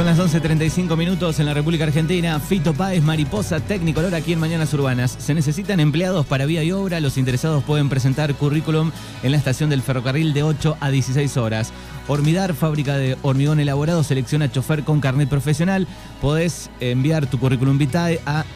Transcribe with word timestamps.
Son 0.00 0.06
las 0.06 0.18
11.35 0.18 0.96
minutos 0.96 1.40
en 1.40 1.44
la 1.44 1.52
República 1.52 1.84
Argentina. 1.84 2.40
Fito 2.40 2.72
Páez, 2.72 3.02
Mariposa, 3.02 3.60
Tecnicolor 3.60 4.14
aquí 4.14 4.32
en 4.32 4.40
Mañanas 4.40 4.72
Urbanas. 4.72 5.14
Se 5.18 5.34
necesitan 5.34 5.78
empleados 5.78 6.24
para 6.24 6.46
vía 6.46 6.64
y 6.64 6.72
obra. 6.72 7.00
Los 7.00 7.18
interesados 7.18 7.62
pueden 7.64 7.90
presentar 7.90 8.34
currículum 8.34 8.92
en 9.22 9.30
la 9.30 9.36
estación 9.36 9.68
del 9.68 9.82
ferrocarril 9.82 10.32
de 10.32 10.42
8 10.42 10.78
a 10.80 10.90
16 10.90 11.36
horas. 11.36 11.74
Hormidar, 12.08 12.54
fábrica 12.54 12.96
de 12.96 13.18
hormigón 13.20 13.60
elaborado, 13.60 14.02
selecciona 14.02 14.50
chofer 14.50 14.84
con 14.84 15.00
carnet 15.00 15.28
profesional. 15.28 15.86
Podés 16.22 16.70
enviar 16.80 17.26
tu 17.26 17.38
currículum 17.38 17.76
vitae 17.76 18.20
a 18.24 18.46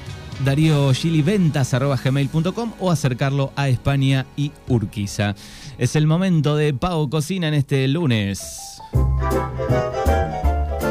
gmail.com 2.02 2.72
o 2.80 2.90
acercarlo 2.90 3.52
a 3.54 3.68
España 3.68 4.24
y 4.34 4.50
Urquiza. 4.66 5.34
Es 5.76 5.94
el 5.94 6.06
momento 6.06 6.56
de 6.56 6.72
Pau 6.72 7.10
Cocina 7.10 7.48
en 7.48 7.54
este 7.54 7.86
lunes. 7.86 8.80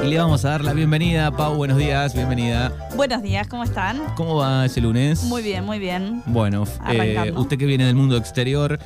Y 0.06 0.10
le 0.10 0.18
vamos 0.18 0.44
a 0.44 0.50
dar 0.50 0.64
la 0.64 0.74
bienvenida. 0.74 1.32
Pau, 1.32 1.56
buenos 1.56 1.78
días, 1.78 2.14
bienvenida. 2.14 2.90
Buenos 2.96 3.22
días, 3.22 3.48
¿cómo 3.48 3.64
están? 3.64 4.02
¿Cómo 4.16 4.36
va 4.36 4.66
ese 4.66 4.82
lunes? 4.82 5.24
Muy 5.24 5.42
bien, 5.42 5.64
muy 5.64 5.80
bien. 5.80 6.22
Bueno, 6.26 6.66
eh, 6.92 7.32
usted 7.36 7.58
que 7.58 7.66
viene 7.66 7.86
del 7.86 7.96
mundo 7.96 8.18
exterior, 8.18 8.80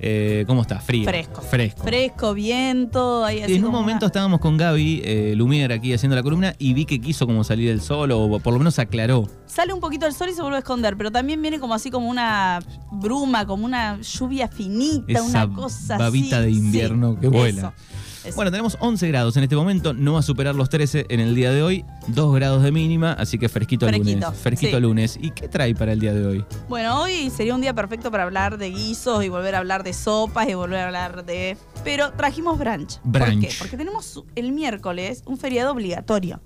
eh, 0.00 0.44
¿Cómo 0.46 0.62
está? 0.62 0.78
Frío. 0.80 1.08
Fresco. 1.08 1.40
Fresco. 1.40 1.82
Fresco, 1.82 2.34
viento. 2.34 3.24
Ahí 3.24 3.42
en 3.42 3.64
un 3.64 3.72
momento 3.72 4.06
estábamos 4.06 4.40
con 4.40 4.56
Gaby 4.56 5.02
eh, 5.04 5.34
Lumier 5.36 5.72
aquí 5.72 5.92
haciendo 5.92 6.16
la 6.16 6.22
columna 6.22 6.54
y 6.58 6.74
vi 6.74 6.84
que 6.84 7.00
quiso 7.00 7.26
como 7.26 7.44
salir 7.44 7.70
el 7.70 7.80
sol 7.80 8.10
o 8.12 8.38
por 8.40 8.52
lo 8.52 8.58
menos 8.58 8.78
aclaró. 8.78 9.28
Sale 9.46 9.72
un 9.72 9.80
poquito 9.80 10.06
el 10.06 10.12
sol 10.12 10.28
y 10.28 10.34
se 10.34 10.42
vuelve 10.42 10.56
a 10.56 10.60
esconder, 10.60 10.96
pero 10.96 11.10
también 11.10 11.40
viene 11.40 11.58
como 11.58 11.74
así 11.74 11.90
como 11.90 12.08
una 12.08 12.60
bruma, 12.90 13.46
como 13.46 13.64
una 13.64 14.00
lluvia 14.00 14.48
finita, 14.48 15.22
una 15.22 15.48
cosa 15.48 15.96
babita 15.96 16.40
de 16.40 16.50
invierno 16.50 17.18
que 17.18 17.28
vuela. 17.28 17.72
Bueno, 18.34 18.50
tenemos 18.50 18.76
11 18.80 19.08
grados 19.08 19.36
en 19.36 19.44
este 19.44 19.56
momento, 19.56 19.92
no 19.94 20.14
va 20.14 20.20
a 20.20 20.22
superar 20.22 20.54
los 20.54 20.68
13 20.68 21.06
en 21.08 21.20
el 21.20 21.34
día 21.34 21.52
de 21.52 21.62
hoy, 21.62 21.84
2 22.08 22.34
grados 22.34 22.62
de 22.62 22.72
mínima, 22.72 23.12
así 23.12 23.38
que 23.38 23.48
fresquito, 23.48 23.90
lunes. 23.90 24.24
Fresquito 24.42 24.80
lunes. 24.80 25.18
¿Y 25.20 25.30
qué 25.30 25.48
trae 25.48 25.74
para 25.74 25.92
el 25.92 26.00
día 26.00 26.12
de 26.12 26.26
hoy? 26.26 26.44
Bueno, 26.68 27.00
hoy 27.02 27.30
sería 27.30 27.54
un 27.54 27.60
día 27.60 27.74
perfecto 27.74 28.10
para 28.10 28.24
hablar 28.24 28.58
de 28.58 28.70
guisos 28.70 29.24
y 29.24 29.28
volver 29.28 29.54
a 29.54 29.58
hablar 29.58 29.84
de 29.84 29.92
sopas 29.92 30.48
y 30.48 30.54
volver 30.54 30.80
a 30.80 30.86
hablar 30.86 31.24
de... 31.24 31.56
Pero 31.84 32.12
trajimos 32.12 32.58
brunch. 32.58 32.98
brunch. 33.04 33.32
¿Por 33.32 33.40
qué? 33.40 33.54
Porque 33.58 33.76
tenemos 33.76 34.24
el 34.34 34.52
miércoles 34.52 35.22
un 35.26 35.38
feriado 35.38 35.72
obligatorio. 35.72 36.40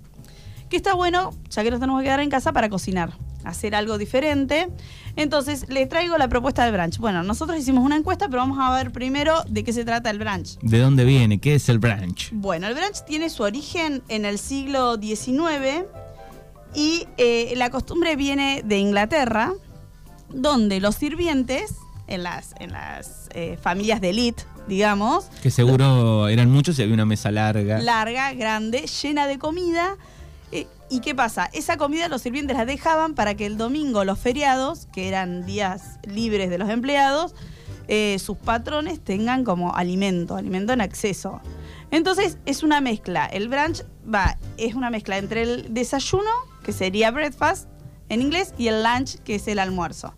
Que 0.68 0.76
está 0.76 0.94
bueno, 0.94 1.32
ya 1.48 1.62
que 1.62 1.70
nos 1.70 1.80
tenemos 1.80 2.00
que 2.00 2.04
quedar 2.04 2.20
en 2.20 2.30
casa 2.30 2.52
para 2.52 2.68
cocinar 2.68 3.12
hacer 3.44 3.74
algo 3.74 3.98
diferente. 3.98 4.68
Entonces, 5.16 5.66
le 5.68 5.86
traigo 5.86 6.16
la 6.18 6.28
propuesta 6.28 6.64
del 6.64 6.72
brunch. 6.72 6.98
Bueno, 6.98 7.22
nosotros 7.22 7.58
hicimos 7.58 7.84
una 7.84 7.96
encuesta, 7.96 8.28
pero 8.28 8.42
vamos 8.42 8.58
a 8.60 8.74
ver 8.74 8.92
primero 8.92 9.42
de 9.48 9.64
qué 9.64 9.72
se 9.72 9.84
trata 9.84 10.10
el 10.10 10.18
brunch. 10.18 10.58
¿De 10.60 10.78
dónde 10.78 11.04
viene? 11.04 11.40
¿Qué 11.40 11.54
es 11.54 11.68
el 11.68 11.78
brunch? 11.78 12.30
Bueno, 12.32 12.66
el 12.68 12.74
brunch 12.74 13.04
tiene 13.06 13.30
su 13.30 13.42
origen 13.42 14.02
en 14.08 14.24
el 14.24 14.38
siglo 14.38 14.96
XIX 14.96 15.86
y 16.74 17.06
eh, 17.16 17.52
la 17.56 17.70
costumbre 17.70 18.16
viene 18.16 18.62
de 18.64 18.78
Inglaterra, 18.78 19.52
donde 20.28 20.80
los 20.80 20.94
sirvientes, 20.94 21.74
en 22.06 22.22
las, 22.22 22.54
en 22.58 22.72
las 22.72 23.28
eh, 23.34 23.58
familias 23.60 24.00
de 24.00 24.10
élite, 24.10 24.44
digamos. 24.68 25.26
Que 25.42 25.50
seguro 25.50 26.28
eran 26.28 26.50
muchos 26.50 26.78
y 26.78 26.82
había 26.82 26.94
una 26.94 27.06
mesa 27.06 27.30
larga. 27.30 27.80
Larga, 27.80 28.32
grande, 28.34 28.86
llena 29.02 29.26
de 29.26 29.38
comida 29.38 29.96
¿Y 30.92 30.98
qué 30.98 31.14
pasa? 31.14 31.48
Esa 31.52 31.76
comida 31.76 32.08
los 32.08 32.22
sirvientes 32.22 32.56
la 32.56 32.66
dejaban 32.66 33.14
para 33.14 33.36
que 33.36 33.46
el 33.46 33.56
domingo, 33.56 34.04
los 34.04 34.18
feriados, 34.18 34.88
que 34.92 35.06
eran 35.06 35.46
días 35.46 36.00
libres 36.02 36.50
de 36.50 36.58
los 36.58 36.68
empleados, 36.68 37.32
eh, 37.86 38.18
sus 38.18 38.36
patrones 38.36 38.98
tengan 38.98 39.44
como 39.44 39.76
alimento, 39.76 40.34
alimento 40.34 40.72
en 40.72 40.80
acceso. 40.80 41.40
Entonces 41.92 42.38
es 42.44 42.64
una 42.64 42.80
mezcla. 42.80 43.26
El 43.26 43.48
brunch 43.48 43.84
va, 44.12 44.36
es 44.56 44.74
una 44.74 44.90
mezcla 44.90 45.16
entre 45.16 45.42
el 45.42 45.72
desayuno, 45.72 46.30
que 46.64 46.72
sería 46.72 47.12
breakfast 47.12 47.68
en 48.08 48.20
inglés, 48.20 48.52
y 48.58 48.66
el 48.66 48.82
lunch, 48.82 49.20
que 49.20 49.36
es 49.36 49.46
el 49.46 49.60
almuerzo. 49.60 50.14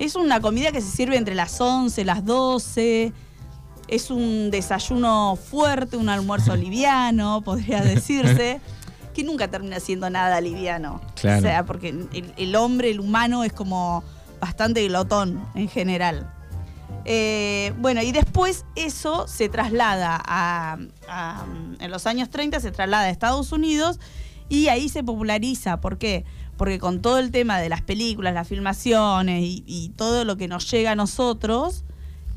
Es 0.00 0.16
una 0.16 0.40
comida 0.40 0.72
que 0.72 0.80
se 0.80 0.90
sirve 0.90 1.18
entre 1.18 1.36
las 1.36 1.60
11, 1.60 2.04
las 2.04 2.24
12. 2.24 3.12
Es 3.86 4.10
un 4.10 4.50
desayuno 4.50 5.36
fuerte, 5.36 5.96
un 5.96 6.08
almuerzo 6.08 6.56
liviano, 6.64 7.42
podría 7.42 7.80
decirse 7.80 8.60
que 9.20 9.24
nunca 9.26 9.48
termina 9.48 9.80
siendo 9.80 10.08
nada 10.08 10.40
liviano. 10.40 11.00
Claro. 11.14 11.38
O 11.38 11.42
sea, 11.42 11.66
porque 11.66 11.94
el, 12.36 12.56
hombre, 12.56 12.90
el 12.90 13.00
humano, 13.00 13.44
es 13.44 13.52
como 13.52 14.02
bastante 14.40 14.86
glotón 14.88 15.44
en 15.54 15.68
general. 15.68 16.32
Eh, 17.04 17.74
bueno, 17.78 18.02
y 18.02 18.12
después 18.12 18.64
eso 18.76 19.28
se 19.28 19.48
traslada 19.48 20.20
a, 20.24 20.78
En 21.80 21.90
los 21.90 22.06
años 22.06 22.30
30 22.30 22.60
se 22.60 22.70
traslada 22.70 23.04
a 23.04 23.10
Estados 23.10 23.52
Unidos 23.52 24.00
y 24.48 24.68
ahí 24.68 24.88
se 24.88 25.04
populariza. 25.04 25.80
¿Por 25.80 25.98
qué? 25.98 26.24
Porque 26.56 26.78
con 26.78 27.02
todo 27.02 27.18
el 27.18 27.30
tema 27.30 27.58
de 27.58 27.68
las 27.68 27.82
películas, 27.82 28.32
las 28.32 28.48
filmaciones 28.48 29.42
y, 29.44 29.92
todo 29.96 30.24
lo 30.24 30.36
que 30.36 30.48
nos 30.48 30.70
llega 30.70 30.92
a 30.92 30.94
nosotros, 30.94 31.84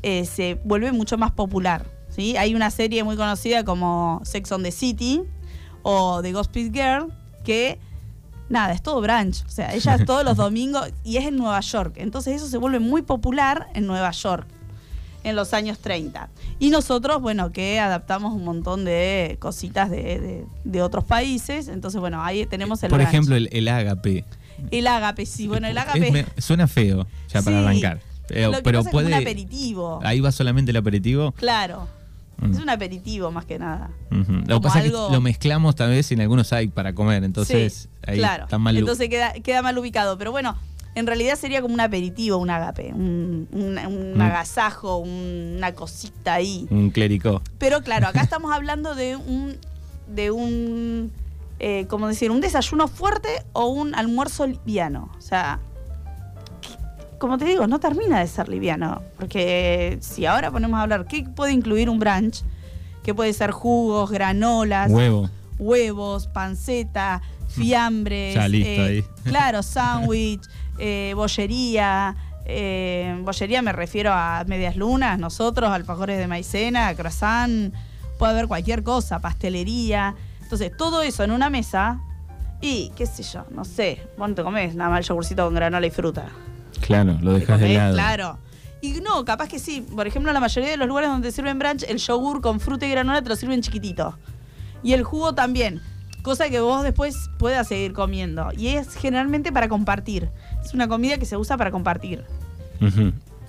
eh, 0.02 0.26
se 0.26 0.60
vuelve 0.64 0.92
mucho 0.92 1.16
más 1.16 1.32
popular. 1.32 1.86
¿sí? 2.10 2.36
Hay 2.36 2.54
una 2.54 2.70
serie 2.70 3.04
muy 3.04 3.16
conocida 3.16 3.64
como 3.64 4.20
Sex 4.24 4.52
on 4.52 4.62
the 4.62 4.70
City, 4.70 5.22
o 5.84 6.22
de 6.22 6.32
Gospel 6.32 6.72
Girl, 6.72 7.12
que 7.44 7.78
nada, 8.48 8.72
es 8.72 8.82
todo 8.82 9.00
brunch. 9.00 9.44
O 9.46 9.48
sea, 9.48 9.72
ella 9.72 9.94
es 9.94 10.04
todos 10.04 10.24
los 10.24 10.36
domingos 10.44 10.90
y 11.04 11.18
es 11.18 11.26
en 11.26 11.36
Nueva 11.36 11.60
York. 11.60 11.94
Entonces 11.96 12.34
eso 12.34 12.48
se 12.48 12.58
vuelve 12.58 12.80
muy 12.80 13.02
popular 13.02 13.68
en 13.74 13.86
Nueva 13.86 14.10
York 14.10 14.48
en 15.22 15.36
los 15.36 15.54
años 15.54 15.78
30. 15.78 16.28
Y 16.58 16.70
nosotros, 16.70 17.20
bueno, 17.20 17.50
que 17.50 17.80
adaptamos 17.80 18.34
un 18.34 18.44
montón 18.44 18.84
de 18.84 19.36
cositas 19.40 19.90
de, 19.90 20.46
otros 20.82 21.04
países. 21.04 21.68
Entonces, 21.68 22.00
bueno, 22.00 22.22
ahí 22.22 22.46
tenemos 22.46 22.82
el 22.82 22.90
Por 22.90 23.00
ejemplo, 23.00 23.34
el, 23.34 23.48
el 23.52 23.68
ágape. 23.68 24.24
El 24.70 24.86
ágape, 24.86 25.26
sí. 25.26 25.48
Bueno, 25.48 25.66
el 25.66 25.76
ágape... 25.78 26.26
suena 26.38 26.68
feo, 26.68 27.06
ya 27.28 27.42
para 27.42 27.60
arrancar. 27.60 28.00
Pero, 28.28 28.52
pero 28.62 28.84
puede... 28.84 29.08
Es 29.08 29.16
un 29.16 29.22
aperitivo. 29.22 30.00
Ahí 30.02 30.20
va 30.20 30.30
solamente 30.30 30.70
el 30.70 30.76
aperitivo. 30.76 31.32
Claro. 31.32 31.88
Es 32.42 32.58
un 32.58 32.68
aperitivo 32.68 33.30
más 33.30 33.44
que 33.44 33.58
nada. 33.58 33.90
Lo 34.10 34.56
que 34.56 34.62
pasa 34.62 34.80
es 34.80 34.86
que 34.86 34.90
lo 34.90 35.20
mezclamos 35.20 35.74
tal 35.74 35.90
vez 35.90 36.10
en 36.12 36.20
algunos 36.20 36.52
hay 36.52 36.68
para 36.68 36.94
comer, 36.94 37.24
entonces 37.24 37.88
ahí 38.06 38.22
está 38.22 38.58
mal 38.58 38.76
Entonces 38.76 39.08
queda, 39.08 39.32
queda 39.34 39.62
mal 39.62 39.76
ubicado. 39.78 40.18
Pero 40.18 40.30
bueno, 40.30 40.56
en 40.94 41.06
realidad 41.06 41.36
sería 41.36 41.60
como 41.60 41.74
un 41.74 41.80
aperitivo, 41.80 42.38
un 42.38 42.50
agape, 42.50 42.92
un, 42.94 43.48
un, 43.52 44.14
mm. 44.16 44.20
agasajo, 44.20 44.98
una 44.98 45.74
cosita 45.74 46.34
ahí. 46.34 46.66
Un 46.70 46.90
clérico. 46.90 47.42
Pero 47.58 47.82
claro, 47.82 48.06
acá 48.06 48.20
estamos 48.22 48.52
hablando 48.52 48.94
de 48.94 49.16
un, 49.16 49.56
de 50.06 50.30
un, 50.30 51.10
eh, 51.58 51.86
como 51.88 52.08
decir, 52.08 52.30
un 52.30 52.40
desayuno 52.40 52.88
fuerte 52.88 53.28
o 53.52 53.66
un 53.66 53.94
almuerzo 53.94 54.46
liviano. 54.46 55.10
O 55.18 55.20
sea, 55.20 55.60
como 57.18 57.38
te 57.38 57.44
digo, 57.44 57.66
no 57.66 57.80
termina 57.80 58.20
de 58.20 58.26
ser 58.26 58.48
liviano. 58.48 59.02
Porque 59.18 59.98
si 60.00 60.26
ahora 60.26 60.50
ponemos 60.50 60.78
a 60.78 60.82
hablar, 60.82 61.06
¿qué 61.06 61.24
puede 61.24 61.52
incluir 61.52 61.88
un 61.88 61.98
brunch? 61.98 62.42
¿Qué 63.02 63.14
puede 63.14 63.32
ser 63.32 63.50
jugos, 63.50 64.10
granolas, 64.10 64.90
Huevo. 64.90 65.28
huevos, 65.58 66.26
panceta, 66.26 67.20
fiambres. 67.48 68.34
Ya 68.34 68.48
listo 68.48 68.68
eh, 68.68 68.80
ahí. 68.80 69.04
Claro, 69.24 69.62
sándwich, 69.62 70.42
eh, 70.78 71.12
bollería. 71.14 72.16
Eh, 72.46 73.18
bollería 73.22 73.62
me 73.62 73.72
refiero 73.72 74.12
a 74.12 74.44
medias 74.46 74.76
lunas, 74.76 75.18
nosotros, 75.18 75.70
alfajores 75.70 76.18
de 76.18 76.26
maicena, 76.26 76.94
croissant, 76.94 77.72
puede 78.18 78.32
haber 78.32 78.48
cualquier 78.48 78.82
cosa, 78.82 79.20
pastelería. 79.20 80.14
Entonces, 80.42 80.76
todo 80.76 81.02
eso 81.02 81.24
en 81.24 81.30
una 81.30 81.48
mesa 81.48 82.00
y, 82.60 82.92
qué 82.96 83.06
sé 83.06 83.22
yo, 83.22 83.46
no 83.50 83.64
sé, 83.64 84.06
vos 84.18 84.28
no 84.28 84.34
te 84.34 84.42
comes 84.42 84.74
nada 84.74 84.90
más 84.90 85.00
el 85.00 85.06
yogurcito 85.06 85.44
con 85.44 85.54
granola 85.54 85.86
y 85.86 85.90
fruta. 85.90 86.26
Claro, 86.86 87.18
lo 87.22 87.32
dejas 87.32 87.60
de 87.60 87.74
lado. 87.74 87.94
Claro. 87.94 88.38
Y 88.80 89.00
no, 89.00 89.24
capaz 89.24 89.48
que 89.48 89.58
sí. 89.58 89.80
Por 89.80 90.06
ejemplo, 90.06 90.30
en 90.30 90.34
la 90.34 90.40
mayoría 90.40 90.70
de 90.70 90.76
los 90.76 90.86
lugares 90.86 91.08
donde 91.08 91.32
sirven 91.32 91.58
brunch, 91.58 91.84
el 91.84 91.96
yogur 91.96 92.42
con 92.42 92.60
fruta 92.60 92.86
y 92.86 92.90
granola 92.90 93.22
te 93.22 93.30
lo 93.30 93.36
sirven 93.36 93.62
chiquitito. 93.62 94.18
Y 94.82 94.92
el 94.92 95.02
jugo 95.02 95.34
también. 95.34 95.80
Cosa 96.22 96.48
que 96.50 96.60
vos 96.60 96.82
después 96.82 97.30
puedas 97.38 97.68
seguir 97.68 97.92
comiendo. 97.94 98.50
Y 98.56 98.68
es 98.68 98.94
generalmente 98.94 99.52
para 99.52 99.68
compartir. 99.68 100.28
Es 100.62 100.74
una 100.74 100.88
comida 100.88 101.16
que 101.16 101.24
se 101.24 101.36
usa 101.36 101.56
para 101.56 101.70
compartir. 101.70 102.24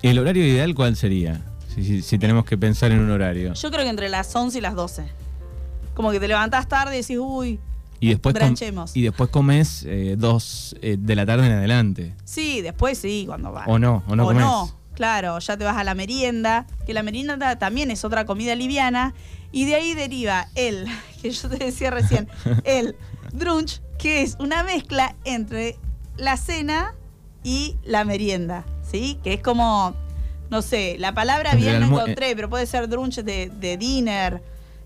¿Y 0.01 0.07
el 0.07 0.19
horario 0.19 0.45
ideal 0.45 0.74
cuál 0.74 0.95
sería? 0.95 1.42
Si, 1.68 2.18
tenemos 2.18 2.45
que 2.45 2.57
pensar 2.57 2.94
en 2.94 3.00
un 3.00 3.12
horario. 3.12 3.54
Yo 3.54 3.69
creo 3.69 3.83
que 3.83 3.89
entre 3.89 4.07
las 4.07 4.33
11 4.33 4.57
y 4.57 4.62
las 4.62 4.75
12. 4.75 5.06
Como 5.94 6.12
que 6.12 6.21
te 6.21 6.27
levantás 6.30 6.69
tarde 6.69 6.95
y 6.95 7.01
decís, 7.01 7.18
uy, 7.19 7.60
y 8.00 8.09
después, 8.09 8.36
y 8.94 9.01
después 9.01 9.30
comes 9.30 9.83
eh, 9.88 10.15
dos 10.18 10.75
eh, 10.81 10.97
de 11.00 11.15
la 11.15 11.25
tarde 11.25 11.47
en 11.47 11.53
adelante. 11.53 12.13
Sí, 12.24 12.62
después 12.62 12.97
sí, 12.97 13.24
cuando 13.25 13.51
vas. 13.51 13.68
O 13.68 13.80
no, 13.80 14.03
o 14.07 14.15
no 14.15 14.27
o 14.27 14.33
no, 14.33 14.77
claro, 14.94 15.39
ya 15.39 15.57
te 15.57 15.63
vas 15.63 15.77
a 15.77 15.83
la 15.83 15.95
merienda, 15.95 16.68
que 16.86 16.94
la 16.94 17.03
merienda 17.03 17.57
también 17.57 17.92
es 17.92 18.03
otra 18.03 18.25
comida 18.25 18.56
liviana. 18.56 19.13
Y 19.51 19.65
de 19.65 19.75
ahí 19.75 19.94
deriva 19.94 20.50
el, 20.56 20.88
que 21.21 21.31
yo 21.31 21.50
te 21.50 21.57
decía 21.57 21.92
recién, 21.92 22.27
el 22.63 22.95
brunch, 23.33 23.81
que 23.98 24.21
es 24.21 24.36
una 24.39 24.63
mezcla 24.63 25.15
entre 25.24 25.77
la 26.18 26.38
cena 26.38 26.95
y 27.44 27.77
la 27.83 28.03
merienda, 28.03 28.65
¿sí? 28.89 29.19
Que 29.24 29.33
es 29.33 29.41
como, 29.41 29.94
no 30.50 30.62
sé, 30.62 30.98
la 31.00 31.13
palabra 31.13 31.56
bien 31.56 31.80
la 31.80 31.86
encontré, 31.86 32.36
pero 32.36 32.50
puede 32.50 32.65
ser 32.65 32.88
brunch 32.88 33.21
de, 33.21 33.50
de 33.50 33.77
dinner 33.77 34.44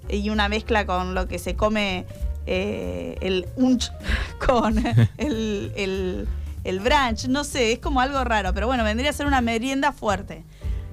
y 0.09 0.29
una 0.29 0.49
mezcla 0.49 0.85
con 0.85 1.15
lo 1.15 1.27
que 1.27 1.39
se 1.39 1.55
come 1.55 2.05
eh, 2.51 3.15
el 3.21 3.45
unch 3.57 3.91
con 4.45 4.75
el, 5.17 5.71
el, 5.75 6.27
el 6.63 6.79
brunch, 6.79 7.27
no 7.27 7.43
sé, 7.43 7.73
es 7.73 7.79
como 7.79 8.01
algo 8.01 8.23
raro, 8.23 8.55
pero 8.55 8.65
bueno, 8.65 8.83
vendría 8.83 9.11
a 9.11 9.13
ser 9.13 9.27
una 9.27 9.39
merienda 9.41 9.91
fuerte. 9.91 10.43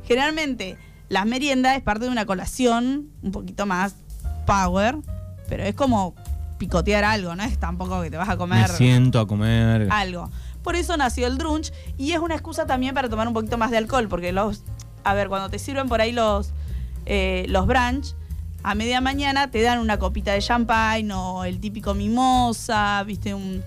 Generalmente, 0.06 0.76
la 1.08 1.25
merienda 1.25 1.75
es 1.75 1.82
parte 1.82 2.05
de 2.05 2.11
una 2.11 2.26
colación 2.26 3.08
un 3.23 3.32
poquito 3.32 3.64
más 3.64 3.97
power, 4.47 4.97
pero 5.49 5.64
es 5.64 5.75
como 5.75 6.14
picotear 6.58 7.05
algo, 7.05 7.35
no 7.35 7.43
es 7.43 7.58
tampoco 7.58 8.03
que 8.03 8.11
te 8.11 8.19
vas 8.19 8.29
a 8.29 8.32
Me 8.32 8.38
comer 8.38 8.69
siento 8.69 9.19
a 9.19 9.26
comer. 9.26 9.88
algo. 9.91 10.31
Por 10.62 10.76
eso 10.76 10.97
nació 10.99 11.26
el 11.26 11.38
drunch 11.38 11.73
y 11.97 12.12
es 12.12 12.19
una 12.19 12.35
excusa 12.35 12.67
también 12.67 12.94
para 12.94 13.08
tomar 13.08 13.26
un 13.29 13.35
poquito 13.35 13.56
más 13.56 13.70
de 13.70 13.79
alcohol, 13.79 14.08
porque 14.08 14.32
los, 14.32 14.62
a 15.05 15.14
ver, 15.14 15.29
cuando 15.29 15.49
te 15.49 15.58
sirven 15.58 15.88
por 15.88 16.03
ahí 16.03 16.12
los, 16.12 16.53
eh, 17.06 17.47
los 17.49 17.67
brunch, 17.67 18.14
a 18.66 18.74
media 18.74 19.00
mañana 19.00 19.48
te 19.48 19.62
dan 19.62 19.78
una 19.78 19.96
copita 19.96 20.32
de 20.32 20.40
champagne 20.40 21.14
o 21.14 21.44
el 21.44 21.60
típico 21.60 21.94
mimosa, 21.94 23.00
viste, 23.04 23.32
un, 23.32 23.62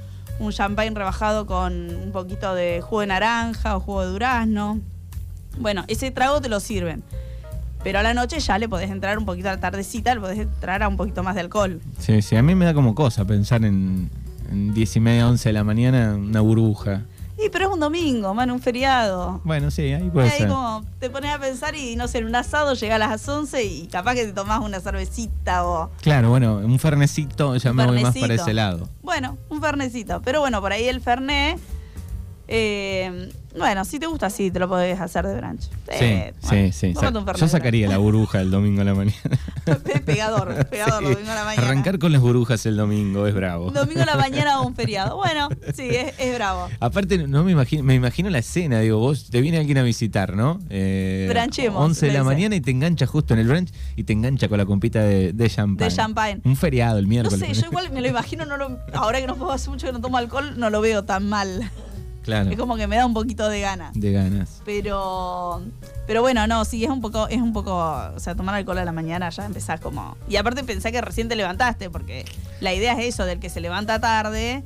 champagne 0.49 0.93
rebajado 0.93 1.45
con 1.45 1.95
un 1.95 2.11
poquito 2.11 2.53
de 2.53 2.81
jugo 2.81 2.99
de 2.99 3.07
naranja 3.07 3.77
o 3.77 3.79
jugo 3.79 4.01
de 4.01 4.07
durazno. 4.07 4.81
Bueno, 5.57 5.85
ese 5.87 6.11
trago 6.11 6.41
te 6.41 6.49
lo 6.49 6.59
sirven. 6.59 7.01
Pero 7.81 7.99
a 7.99 8.03
la 8.03 8.13
noche 8.13 8.41
ya 8.41 8.57
le 8.57 8.67
podés 8.67 8.91
entrar 8.91 9.17
un 9.17 9.23
poquito 9.23 9.47
a 9.47 9.53
la 9.53 9.61
tardecita, 9.61 10.13
le 10.13 10.19
podés 10.19 10.39
entrar 10.39 10.83
a 10.83 10.89
un 10.89 10.97
poquito 10.97 11.23
más 11.23 11.35
de 11.35 11.41
alcohol. 11.41 11.79
Sí, 11.97 12.21
sí, 12.21 12.35
a 12.35 12.41
mí 12.41 12.53
me 12.53 12.65
da 12.65 12.73
como 12.73 12.93
cosa 12.93 13.23
pensar 13.23 13.63
en, 13.63 14.09
en 14.51 14.73
10 14.73 14.97
y 14.97 14.99
media, 14.99 15.29
11 15.29 15.47
de 15.47 15.53
la 15.53 15.63
mañana, 15.63 16.15
una 16.15 16.41
burbuja. 16.41 17.03
Y 17.43 17.49
pero 17.49 17.67
es 17.67 17.71
un 17.73 17.79
domingo, 17.79 18.33
man, 18.33 18.51
un 18.51 18.59
feriado. 18.59 19.39
Bueno, 19.45 19.71
sí, 19.71 19.93
ahí 19.93 20.09
puede 20.09 20.27
Y 20.27 20.31
ahí 20.31 20.37
ser. 20.39 20.47
como 20.49 20.83
te 20.99 21.09
pones 21.09 21.31
a 21.33 21.39
pensar 21.39 21.73
y 21.75 21.95
no 21.95 22.07
sé, 22.07 22.17
en 22.17 22.25
un 22.25 22.35
asado 22.35 22.73
llega 22.73 22.95
a 22.95 22.99
las 22.99 23.27
11 23.27 23.63
y 23.63 23.87
capaz 23.87 24.15
que 24.15 24.25
te 24.25 24.33
tomás 24.33 24.59
una 24.61 24.79
cervecita 24.81 25.65
o. 25.65 25.89
Claclaro, 26.01 26.29
bueno, 26.29 26.57
un 26.57 26.79
fernecito, 26.79 27.55
ya 27.55 27.71
Un 27.71 27.77
me 27.77 27.85
voy 27.85 28.03
más 28.03 28.17
para 28.17 28.33
ese 28.33 28.53
lado. 28.53 28.89
Bueno, 29.01 29.37
un 29.49 29.61
fernecito. 29.61 30.21
Pero 30.23 30.41
bueno, 30.41 30.59
por 30.59 30.73
ahí 30.73 30.85
el 30.87 30.99
fernet. 31.01 31.57
eh, 32.47 33.31
bueno, 33.57 33.83
si 33.85 33.99
te 33.99 34.05
gusta, 34.07 34.29
sí, 34.29 34.51
te 34.51 34.59
lo 34.59 34.67
podés 34.69 34.99
hacer 34.99 35.25
de 35.25 35.35
brunch. 35.37 35.61
Sí, 35.61 35.69
Eh, 35.91 36.33
sí, 36.39 36.47
bueno, 36.47 36.73
sí. 36.73 36.93
Sa- 36.93 37.33
Yo 37.37 37.47
sacaría 37.47 37.87
la 37.87 37.97
burbuja 37.97 38.41
el 38.41 38.51
domingo 38.51 38.81
a 38.81 38.85
la 38.85 38.93
mañana. 38.93 39.17
pegador, 40.05 40.65
pegador, 40.67 41.03
Sí. 41.03 41.09
domingo 41.13 41.31
a 41.31 41.35
la 41.35 41.43
mañana. 41.45 41.67
Arrancar 41.67 41.99
con 41.99 42.11
las 42.11 42.21
burbujas 42.21 42.65
el 42.65 42.77
domingo 42.77 43.27
es 43.27 43.33
bravo. 43.33 43.71
Domingo 43.71 44.01
a 44.01 44.05
la 44.05 44.15
mañana 44.17 44.61
o 44.61 44.67
un 44.67 44.75
feriado. 44.75 45.15
Bueno, 45.17 45.49
sí, 45.75 45.87
es, 45.89 46.13
es 46.19 46.35
bravo. 46.35 46.67
Aparte, 46.79 47.27
no 47.27 47.43
me 47.43 47.51
imagino, 47.51 47.83
me 47.83 47.95
imagino 47.95 48.29
la 48.29 48.39
escena, 48.39 48.79
digo, 48.79 48.99
vos 48.99 49.29
te 49.29 49.41
viene 49.41 49.57
alguien 49.57 49.77
a 49.79 49.83
visitar, 49.83 50.35
¿no? 50.35 50.59
Eh, 50.69 51.27
Branchemos, 51.29 51.83
11 51.83 52.07
de 52.07 52.13
la 52.13 52.23
mañana 52.23 52.55
y 52.55 52.61
te 52.61 52.71
engancha 52.71 53.05
justo 53.07 53.33
en 53.33 53.39
el 53.41 53.47
brunch 53.47 53.69
y 53.95 54.03
te 54.03 54.13
engancha 54.13 54.47
con 54.47 54.57
la 54.57 54.65
compita 54.65 55.01
de, 55.01 55.33
de 55.33 55.49
champagne. 55.49 55.89
De 55.89 55.95
champagne. 55.95 56.41
Un 56.43 56.55
feriado 56.55 56.97
el 56.99 57.05
No 57.05 57.09
miércoles. 57.09 57.39
sé, 57.39 57.53
yo 57.53 57.67
igual 57.67 57.91
me 57.91 58.01
lo 58.01 58.07
imagino, 58.07 58.45
no 58.45 58.57
lo, 58.57 58.79
ahora 58.93 59.19
que 59.19 59.27
no 59.27 59.35
puedo 59.35 59.51
hace 59.51 59.69
mucho 59.69 59.87
que 59.87 59.93
no 59.93 60.01
tomo 60.01 60.17
alcohol, 60.17 60.53
no 60.57 60.69
lo 60.69 60.81
veo 60.81 61.03
tan 61.03 61.27
mal. 61.27 61.69
Claro, 62.29 62.49
Es 62.51 62.57
como 62.57 62.75
que 62.77 62.87
me 62.87 62.95
da 62.95 63.05
un 63.05 63.13
poquito 63.13 63.49
de 63.49 63.59
ganas. 63.61 63.93
de 63.93 64.11
ganas. 64.11 64.61
Pero 64.65 65.61
pero 66.07 66.21
bueno, 66.21 66.47
no, 66.47 66.65
sí, 66.65 66.83
es 66.83 66.89
un 66.89 67.01
poco, 67.01 67.27
es 67.27 67.41
un 67.41 67.53
poco, 67.53 67.75
o 68.15 68.19
sea, 68.19 68.35
tomar 68.35 68.55
alcohol 68.55 68.77
a 68.79 68.85
la 68.85 68.91
mañana 68.91 69.29
ya 69.29 69.45
empezás 69.45 69.79
como. 69.79 70.17
Y 70.27 70.37
aparte 70.37 70.63
pensá 70.63 70.91
que 70.91 71.01
recién 71.01 71.27
te 71.29 71.35
levantaste, 71.35 71.89
porque 71.89 72.25
la 72.61 72.73
idea 72.73 72.93
es 72.99 73.13
eso, 73.13 73.25
del 73.25 73.39
que 73.39 73.49
se 73.49 73.59
levanta 73.61 73.99
tarde, 73.99 74.63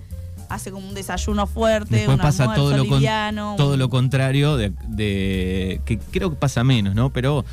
hace 0.50 0.72
como 0.72 0.88
un 0.88 0.94
desayuno 0.94 1.48
fuerte, 1.48 1.96
Después 1.98 2.16
un 2.16 2.22
pasa 2.22 2.54
todo 2.54 2.78
lo, 2.78 2.84
liviano. 2.84 3.56
todo 3.58 3.74
un- 3.74 3.80
lo 3.80 3.90
contrario, 3.90 4.56
de, 4.58 4.72
de- 4.88 5.82
que 5.86 5.98
creo 6.00 6.30
que 6.30 6.36
pasa 6.38 6.64
menos, 6.64 6.96
¿no? 6.96 7.12
Pero 7.12 7.44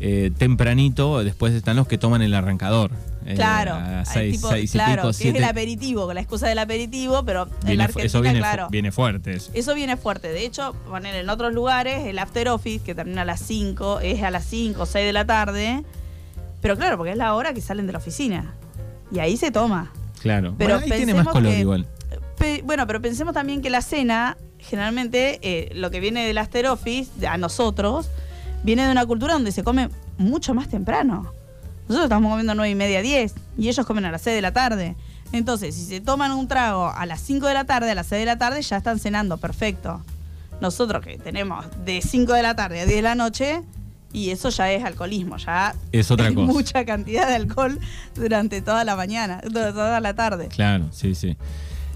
eh, 0.00 0.30
tempranito, 0.38 1.22
después 1.24 1.52
están 1.54 1.76
los 1.76 1.86
que 1.88 1.98
toman 1.98 2.22
el 2.22 2.34
arrancador. 2.34 2.90
Eh, 3.26 3.34
Claro, 3.34 3.74
a 3.74 3.98
hay 4.00 4.04
seis, 4.06 4.36
tipo- 4.36 4.48
seis 4.48 4.70
y 4.70 4.72
claro, 4.72 5.02
pico, 5.02 5.18
que 5.18 5.28
es 5.28 5.34
el 5.34 5.44
aperitivo, 5.44 6.06
con 6.06 6.14
la 6.14 6.20
excusa 6.22 6.48
del 6.48 6.58
aperitivo, 6.58 7.22
pero 7.24 7.42
en 7.44 7.66
Viene 7.66 7.82
Argentina, 7.84 8.06
eso 8.06 8.20
viene, 8.22 8.38
claro. 8.38 8.68
viene 8.70 8.92
fuerte. 8.92 9.32
eso. 9.32 9.50
Eso 9.54 9.74
viene 9.74 9.96
fuerte. 9.96 10.28
De 10.28 10.44
hecho, 10.44 10.74
poner 10.88 11.14
en 11.14 11.28
otros 11.28 11.52
lugares, 11.52 12.06
el 12.06 12.18
after 12.18 12.48
office, 12.48 12.82
que 12.84 12.94
termina 12.94 13.22
a 13.22 13.24
las 13.26 13.40
5, 13.40 14.00
es 14.00 14.22
a 14.22 14.30
las 14.30 14.44
5 14.46 14.82
o 14.82 14.86
6 14.86 15.04
de 15.06 15.12
la 15.12 15.26
tarde. 15.26 15.84
Pero 16.62 16.76
claro, 16.76 16.96
porque 16.96 17.12
es 17.12 17.18
la 17.18 17.34
hora 17.34 17.52
que 17.54 17.60
salen 17.60 17.86
de 17.86 17.92
la 17.92 17.98
oficina. 17.98 18.54
Y 19.12 19.18
ahí 19.18 19.36
se 19.36 19.50
toma. 19.50 19.92
Claro. 20.20 20.54
Pero 20.58 20.78
Bueno, 20.78 20.84
ahí 20.94 20.98
tiene 20.98 21.14
más 21.14 21.26
color 21.28 21.52
que- 21.52 21.60
igual. 21.60 21.86
Pe- 22.38 22.62
bueno, 22.64 22.86
pero 22.86 23.00
pensemos 23.02 23.34
también 23.34 23.60
que 23.60 23.68
la 23.70 23.82
cena, 23.82 24.36
generalmente, 24.58 25.38
eh, 25.42 25.70
lo 25.74 25.90
que 25.90 26.00
viene 26.00 26.26
del 26.26 26.38
after 26.38 26.66
office, 26.66 27.26
a 27.26 27.36
nosotros, 27.36 28.08
viene 28.62 28.84
de 28.84 28.90
una 28.92 29.04
cultura 29.06 29.34
donde 29.34 29.52
se 29.52 29.62
come 29.62 29.88
mucho 30.18 30.54
más 30.54 30.68
temprano. 30.68 31.32
Nosotros 31.90 32.04
estamos 32.04 32.30
comiendo 32.30 32.54
9 32.54 32.70
y 32.70 32.74
media, 32.76 33.02
10, 33.02 33.34
y 33.58 33.68
ellos 33.68 33.84
comen 33.84 34.04
a 34.04 34.12
las 34.12 34.22
6 34.22 34.36
de 34.36 34.42
la 34.42 34.52
tarde. 34.52 34.94
Entonces, 35.32 35.74
si 35.74 35.84
se 35.86 36.00
toman 36.00 36.30
un 36.30 36.46
trago 36.46 36.86
a 36.88 37.04
las 37.04 37.20
5 37.20 37.48
de 37.48 37.54
la 37.54 37.64
tarde, 37.64 37.90
a 37.90 37.96
las 37.96 38.06
6 38.06 38.20
de 38.20 38.26
la 38.26 38.38
tarde, 38.38 38.62
ya 38.62 38.76
están 38.76 39.00
cenando, 39.00 39.38
perfecto. 39.38 40.00
Nosotros 40.60 41.04
que 41.04 41.18
tenemos 41.18 41.66
de 41.84 42.00
5 42.00 42.32
de 42.32 42.42
la 42.44 42.54
tarde 42.54 42.78
a 42.82 42.84
10 42.84 42.94
de 42.94 43.02
la 43.02 43.16
noche, 43.16 43.62
y 44.12 44.30
eso 44.30 44.50
ya 44.50 44.70
es 44.70 44.84
alcoholismo, 44.84 45.36
ya 45.38 45.74
Es 45.90 46.12
otra 46.12 46.32
cosa. 46.32 46.52
mucha 46.52 46.84
cantidad 46.84 47.26
de 47.26 47.34
alcohol 47.34 47.80
durante 48.14 48.62
toda 48.62 48.84
la 48.84 48.94
mañana, 48.94 49.40
toda 49.52 49.98
la 49.98 50.14
tarde. 50.14 50.46
Claro, 50.46 50.86
sí, 50.92 51.16
sí. 51.16 51.36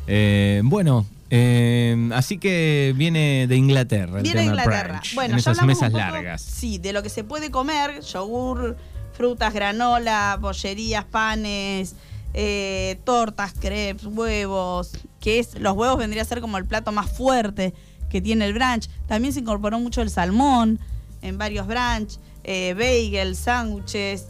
Eh, 0.08 0.60
bueno, 0.64 1.06
eh, 1.30 2.10
así 2.14 2.38
que 2.38 2.92
viene 2.96 3.46
de 3.46 3.54
Inglaterra. 3.54 4.16
El 4.18 4.22
Viene 4.24 4.40
de 4.40 4.46
Inglaterra. 4.46 4.88
brunch, 4.88 5.14
Bueno, 5.14 5.34
en 5.34 5.38
ya 5.38 5.52
esas 5.52 5.58
hablamos 5.60 5.80
mesas 5.80 5.92
un 5.94 6.00
poco, 6.00 6.12
largas. 6.16 6.42
Sí, 6.42 6.78
de 6.78 6.92
lo 6.92 7.00
que 7.04 7.10
se 7.10 7.22
puede 7.22 7.52
comer, 7.52 8.00
yogur, 8.00 8.76
frutas, 9.14 9.54
granola, 9.54 10.36
bollerías, 10.40 11.04
panes, 11.04 11.94
eh, 12.34 12.98
tortas, 13.04 13.54
crepes, 13.58 14.06
huevos, 14.06 14.92
que 15.20 15.38
es 15.38 15.58
los 15.60 15.74
huevos 15.74 15.96
vendría 15.98 16.22
a 16.22 16.24
ser 16.24 16.40
como 16.40 16.58
el 16.58 16.66
plato 16.66 16.92
más 16.92 17.10
fuerte 17.10 17.72
que 18.10 18.20
tiene 18.20 18.46
el 18.46 18.54
brunch. 18.54 18.88
También 19.06 19.32
se 19.32 19.40
incorporó 19.40 19.78
mucho 19.78 20.02
el 20.02 20.10
salmón 20.10 20.78
en 21.22 21.38
varios 21.38 21.66
brunch, 21.66 22.18
eh, 22.42 22.74
bagels, 22.74 23.38
sándwiches. 23.38 24.26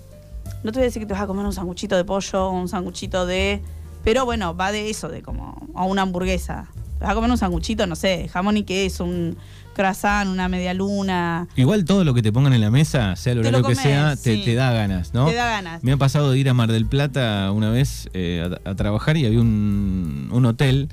No 0.63 0.73
te 0.73 0.79
voy 0.79 0.85
a 0.85 0.87
decir 0.87 1.01
que 1.01 1.07
te 1.07 1.15
vas 1.15 1.23
a 1.23 1.27
comer 1.27 1.45
un 1.45 1.53
sanguchito 1.53 1.97
de 1.97 2.05
pollo 2.05 2.51
un 2.51 2.69
sanguchito 2.69 3.27
de... 3.27 3.63
Pero 4.05 4.27
bueno, 4.27 4.55
va 4.55 4.71
de 4.71 4.91
eso, 4.91 5.09
de 5.09 5.23
como... 5.23 5.67
O 5.75 5.85
una 5.87 6.03
hamburguesa. 6.03 6.69
Te 6.99 7.05
vas 7.05 7.13
a 7.13 7.15
comer 7.15 7.31
un 7.31 7.39
sanguchito, 7.39 7.87
no 7.87 7.97
sé, 7.97 8.29
jamón 8.29 8.59
y 8.59 8.65
queso, 8.65 9.05
un 9.05 9.37
croissant, 9.75 10.29
una 10.29 10.49
media 10.49 10.73
luna. 10.73 11.47
Igual 11.57 11.85
todo 11.85 12.05
lo 12.05 12.15
que 12.15 12.23
te 12.23 12.33
pongan 12.33 12.53
en 12.55 12.61
la 12.63 12.71
mesa, 12.71 13.15
sea 13.17 13.33
el 13.35 13.43
Te 13.43 13.51
lo 13.51 13.59
horario 13.59 13.69
que 13.69 13.75
sea, 13.75 14.17
te, 14.17 14.37
sí. 14.37 14.43
te 14.45 14.55
da 14.55 14.73
ganas, 14.73 15.13
¿no? 15.13 15.27
Te 15.27 15.35
da 15.35 15.47
ganas. 15.47 15.83
Me 15.85 15.93
ha 15.93 15.97
pasado 15.97 16.31
de 16.33 16.39
ir 16.39 16.49
a 16.49 16.55
Mar 16.55 16.71
del 16.73 16.87
Plata 16.87 17.51
una 17.53 17.71
vez 17.71 18.09
eh, 18.15 18.49
a, 18.65 18.71
a 18.71 18.75
trabajar 18.75 19.17
y 19.17 19.27
había 19.27 19.41
un, 19.41 20.29
un 20.33 20.47
hotel 20.47 20.89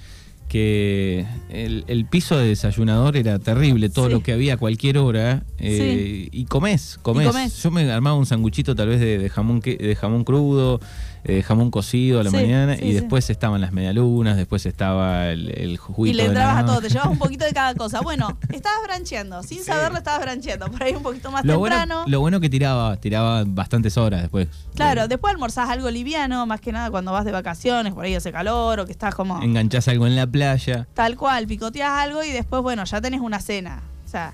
que 0.48 1.26
el, 1.50 1.86
el 1.88 2.06
piso 2.06 2.38
de 2.38 2.46
desayunador 2.48 3.16
era 3.16 3.40
terrible, 3.40 3.90
todo 3.90 4.08
Sí. 4.08 4.12
lo 4.12 4.22
que 4.22 4.34
había 4.34 4.56
a 4.56 4.58
cualquier 4.58 4.98
hora. 4.98 5.44
eh, 5.60 6.28
Y 6.32 6.44
comés, 6.46 7.00
comés. 7.02 7.28
comés. 7.28 7.64
Yo 7.64 7.72
me 7.72 7.90
armaba 7.90 8.18
un 8.18 8.26
sanguchito 8.26 8.76
tal 8.76 8.90
vez 8.90 9.00
de, 9.00 9.18
de 9.18 9.30
jamón, 9.30 9.62
de 9.62 9.96
jamón 10.00 10.26
crudo, 10.26 10.82
eh, 11.24 11.44
jamón 11.44 11.70
cocido 11.72 12.20
a 12.20 12.24
la 12.24 12.30
Sí, 12.32 12.36
mañana 12.36 12.76
sí, 12.76 12.86
y 12.86 12.88
sí. 12.90 12.94
después 12.94 13.30
estaban 13.30 13.62
las 13.62 13.72
medialunas, 13.72 14.38
después 14.38 14.66
estaba 14.66 15.28
el, 15.30 15.50
el 15.58 15.78
juguito 15.78 16.14
Y 16.14 16.18
le 16.18 16.26
entrabas 16.26 16.64
a 16.64 16.66
todo, 16.66 16.82
te 16.82 16.90
llevabas 16.90 17.12
un 17.12 17.20
poquito 17.20 17.46
de 17.46 17.54
cada 17.54 17.76
cosa. 17.76 18.02
Bueno, 18.02 18.38
estabas 18.50 18.80
brancheando, 18.86 19.44
sin 19.44 19.64
saberlo 19.64 19.98
estabas 20.00 20.22
brancheando. 20.22 20.68
Por 20.72 20.82
ahí 20.84 20.94
un 20.94 21.04
poquito 21.04 21.32
más 21.32 21.46
Lo 21.46 21.60
bueno, 21.60 21.76
temprano. 21.78 22.04
lo 22.08 22.20
bueno 22.20 22.40
que 22.40 22.50
tiraba, 22.50 22.98
tiraba 22.98 23.44
bastantes 23.46 23.98
horas 23.98 24.22
después. 24.22 24.48
Claro, 24.76 25.08
después 25.08 25.34
almorzás 25.34 25.70
algo 25.70 25.90
liviano, 25.92 26.46
más 26.46 26.60
que 26.62 26.72
nada 26.72 26.90
cuando 26.92 27.12
vas 27.12 27.26
de 27.26 27.32
vacaciones, 27.32 27.94
por 27.94 28.06
ahí 28.06 28.16
hace 28.16 28.32
calor 28.32 28.80
o 28.80 28.86
que 28.86 28.92
estás 28.92 29.14
como 29.16 29.42
Enganchás 29.42 29.88
algo 29.88 30.08
en 30.08 30.16
la 30.16 30.26
playa. 30.28 30.88
tal 30.94 31.18
cual, 31.18 31.46
picoteas 31.48 31.92
algo 31.92 32.24
y 32.24 32.32
después, 32.32 32.62
bueno, 32.62 32.84
ya 32.86 33.00
tenés 33.02 33.22
una 33.22 33.40
cena. 33.40 33.82
O 34.06 34.10
sea, 34.10 34.34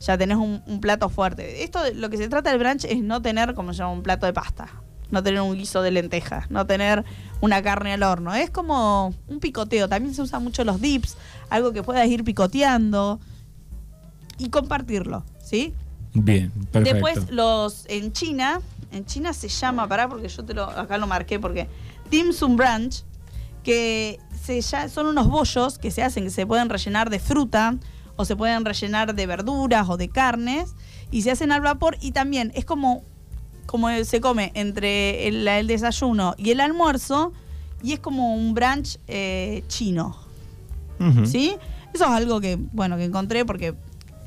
ya 0.00 0.16
tenés 0.18 0.36
un, 0.36 0.62
un 0.66 0.80
plato 0.80 1.08
fuerte. 1.08 1.64
Esto, 1.64 1.80
lo 1.94 2.10
que 2.10 2.16
se 2.18 2.28
trata 2.28 2.50
del 2.50 2.58
brunch 2.58 2.84
es 2.84 3.02
no 3.02 3.20
tener, 3.22 3.54
como 3.54 3.72
se 3.72 3.78
llama, 3.78 3.92
un 3.92 4.02
plato 4.02 4.26
de 4.26 4.32
pasta. 4.32 4.68
No 5.10 5.22
tener 5.22 5.40
un 5.40 5.54
guiso 5.54 5.82
de 5.82 5.90
lentejas, 5.90 6.50
no 6.50 6.66
tener 6.66 7.04
una 7.40 7.62
carne 7.62 7.94
al 7.94 8.02
horno. 8.02 8.34
Es 8.34 8.50
como 8.50 9.14
un 9.26 9.40
picoteo. 9.40 9.88
También 9.88 10.14
se 10.14 10.22
usan 10.22 10.44
mucho 10.44 10.64
los 10.64 10.80
dips, 10.80 11.16
algo 11.50 11.72
que 11.72 11.82
puedas 11.82 12.06
ir 12.08 12.24
picoteando 12.24 13.20
y 14.38 14.50
compartirlo, 14.50 15.24
¿sí? 15.42 15.74
Bien, 16.14 16.50
perfecto. 16.72 16.94
Después 16.94 17.30
los 17.30 17.84
en 17.88 18.12
China, 18.12 18.60
en 18.92 19.04
China 19.04 19.32
se 19.32 19.48
llama, 19.48 19.86
pará 19.88 20.08
porque 20.08 20.28
yo 20.28 20.44
te 20.44 20.54
lo 20.54 20.64
acá 20.64 20.98
lo 20.98 21.06
marqué 21.06 21.38
porque 21.38 21.68
dim 22.10 22.32
sum 22.32 22.56
brunch 22.56 23.04
que 23.62 24.18
se 24.42 24.60
ya, 24.60 24.88
son 24.88 25.06
unos 25.06 25.28
bollos 25.28 25.78
que 25.78 25.90
se 25.90 26.02
hacen 26.02 26.24
que 26.24 26.30
se 26.30 26.46
pueden 26.46 26.68
rellenar 26.68 27.10
de 27.10 27.18
fruta 27.18 27.76
o 28.16 28.24
se 28.24 28.36
pueden 28.36 28.64
rellenar 28.64 29.14
de 29.14 29.26
verduras 29.26 29.88
o 29.88 29.96
de 29.96 30.08
carnes 30.08 30.74
y 31.10 31.22
se 31.22 31.30
hacen 31.30 31.52
al 31.52 31.60
vapor 31.60 31.96
y 32.00 32.12
también 32.12 32.52
es 32.54 32.64
como 32.64 33.02
como 33.68 33.88
se 34.04 34.20
come 34.20 34.50
entre 34.54 35.28
el, 35.28 35.46
el 35.46 35.66
desayuno 35.66 36.34
y 36.38 36.50
el 36.52 36.60
almuerzo 36.60 37.32
y 37.82 37.92
es 37.92 38.00
como 38.00 38.34
un 38.34 38.54
brunch 38.54 38.98
eh, 39.06 39.62
chino. 39.68 40.16
¿Sí? 41.26 41.54
Eso 41.94 42.04
es 42.06 42.10
algo 42.10 42.40
que, 42.40 42.58
bueno, 42.72 42.96
que 42.96 43.04
encontré 43.04 43.44
porque 43.44 43.74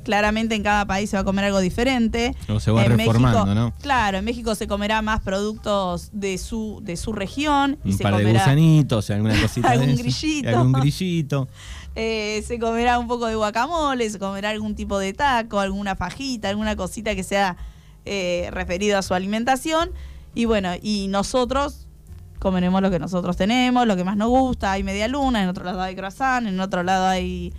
claramente 0.04 0.56
en 0.56 0.64
cada 0.64 0.86
país 0.86 1.10
se 1.10 1.18
va 1.18 1.22
a 1.22 1.24
comer 1.26 1.46
algo 1.46 1.60
diferente. 1.60 2.34
O 2.48 2.60
se 2.60 2.72
va 2.72 2.86
En 2.86 2.98
reformando, 2.98 3.46
México- 3.46 3.56
¿no? 3.56 3.74
Claro, 3.82 4.20
en 4.20 4.26
México 4.26 4.56
se 4.56 4.68
comerá 4.68 5.02
más 5.02 5.20
productos 5.22 6.10
de 6.14 6.38
su, 6.38 6.80
de 6.84 6.96
su 6.98 7.12
región. 7.12 7.78
Y 7.84 7.92
Un 7.92 7.98
se 7.98 8.04
par 8.04 8.16
de 8.18 8.32
gusanitos, 8.32 9.10
alguna 9.10 9.36
cosita 9.42 9.68
de 9.68 9.74
Algún 9.74 9.90
eso. 9.90 10.04
grillito. 10.04 10.50
Algún 10.50 10.72
grillito. 10.72 11.48
eh, 11.96 12.44
se 12.48 12.58
comerá 12.58 13.00
un 13.00 13.08
poco 13.08 13.26
de 13.28 13.36
guacamole, 13.36 14.10
se 14.10 14.18
comerá 14.18 14.52
algún 14.52 14.76
tipo 14.76 14.98
de 14.98 15.14
taco, 15.14 15.60
alguna 15.60 15.96
fajita, 15.96 16.48
alguna 16.50 16.76
cosita 16.78 17.16
que 17.16 17.24
sea 17.24 17.58
eh, 18.05 18.50
referido 18.51 18.98
a 18.98 19.01
su 19.01 19.13
alimentación. 19.13 19.91
Y 20.34 20.46
bueno, 20.46 20.70
y 20.81 21.08
nosotros 21.10 21.88
comeremos 22.39 22.81
lo 22.81 22.89
que 22.89 23.00
nosotros 23.00 23.38
tenemos, 23.38 23.86
lo 23.86 23.96
que 23.96 24.03
más 24.03 24.17
nos 24.17 24.29
gusta. 24.29 24.72
Hay 24.72 24.84
media 24.84 25.08
luna, 25.08 25.43
en 25.43 25.50
otro 25.50 25.63
lado 25.63 25.81
hay 25.81 25.96
croissant, 25.96 26.48
en 26.48 26.60
otro 26.60 26.84
lado 26.84 27.05
hay, 27.08 27.53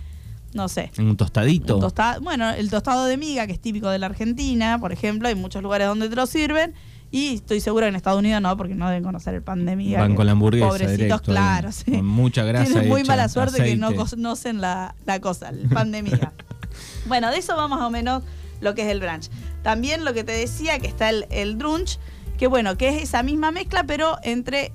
no 0.53 0.67
sé, 0.67 0.91
Un 0.97 1.15
tostadito. 1.15 1.75
un 1.75 1.81
tosta- 1.81 2.19
bueno, 2.21 2.49
el 2.49 2.69
tostado 2.69 3.05
de 3.05 3.15
miga, 3.17 3.47
que 3.47 3.53
es 3.53 3.59
típico 3.59 3.89
de 3.89 3.99
la 3.99 4.07
Argentina, 4.07 4.77
por 4.79 4.91
ejemplo, 4.91 5.27
hay 5.29 5.35
muchos 5.35 5.63
lugares 5.63 5.87
donde 5.87 6.09
te 6.09 6.15
lo 6.15 6.25
sirven. 6.25 6.73
Y 7.11 7.35
estoy 7.35 7.61
segura 7.61 7.85
que 7.85 7.89
en 7.89 7.95
Estados 7.95 8.17
Unidos 8.17 8.41
no, 8.41 8.57
porque 8.57 8.73
no 8.73 8.87
deben 8.89 9.03
conocer 9.03 9.35
el 9.35 9.43
pan 9.43 9.65
de 9.67 9.75
miga. 9.75 9.99
Van 9.99 10.15
con 10.15 10.25
la 10.25 10.31
hamburguesa 10.31 10.65
Pobrecitos, 10.67 10.97
directo, 10.97 11.21
claro, 11.31 11.71
sí. 11.71 11.91
con 11.91 12.05
mucha 12.07 12.43
grasa 12.43 12.71
Tienen 12.71 12.89
muy 12.89 13.01
hecha, 13.01 13.11
mala 13.11 13.29
suerte 13.29 13.63
que 13.63 13.75
no 13.75 13.93
conocen 13.93 14.61
la, 14.61 14.95
la 15.05 15.19
cosa, 15.21 15.49
el 15.49 15.69
pan 15.69 15.91
de 15.91 16.01
miga. 16.01 16.33
bueno, 17.05 17.29
de 17.29 17.37
eso 17.37 17.55
va 17.55 17.67
más 17.67 17.81
o 17.81 17.91
menos 17.91 18.23
lo 18.61 18.73
que 18.73 18.81
es 18.81 18.87
el 18.87 18.99
brunch. 18.99 19.29
También 19.63 20.05
lo 20.05 20.13
que 20.13 20.23
te 20.23 20.33
decía, 20.33 20.77
que 20.79 20.87
está 20.87 21.09
el, 21.09 21.25
el 21.31 21.55
brunch, 21.55 21.97
que 22.37 22.47
bueno, 22.47 22.77
que 22.77 22.89
es 22.89 23.03
esa 23.03 23.23
misma 23.23 23.51
mezcla, 23.51 23.83
pero 23.85 24.17
entre 24.23 24.71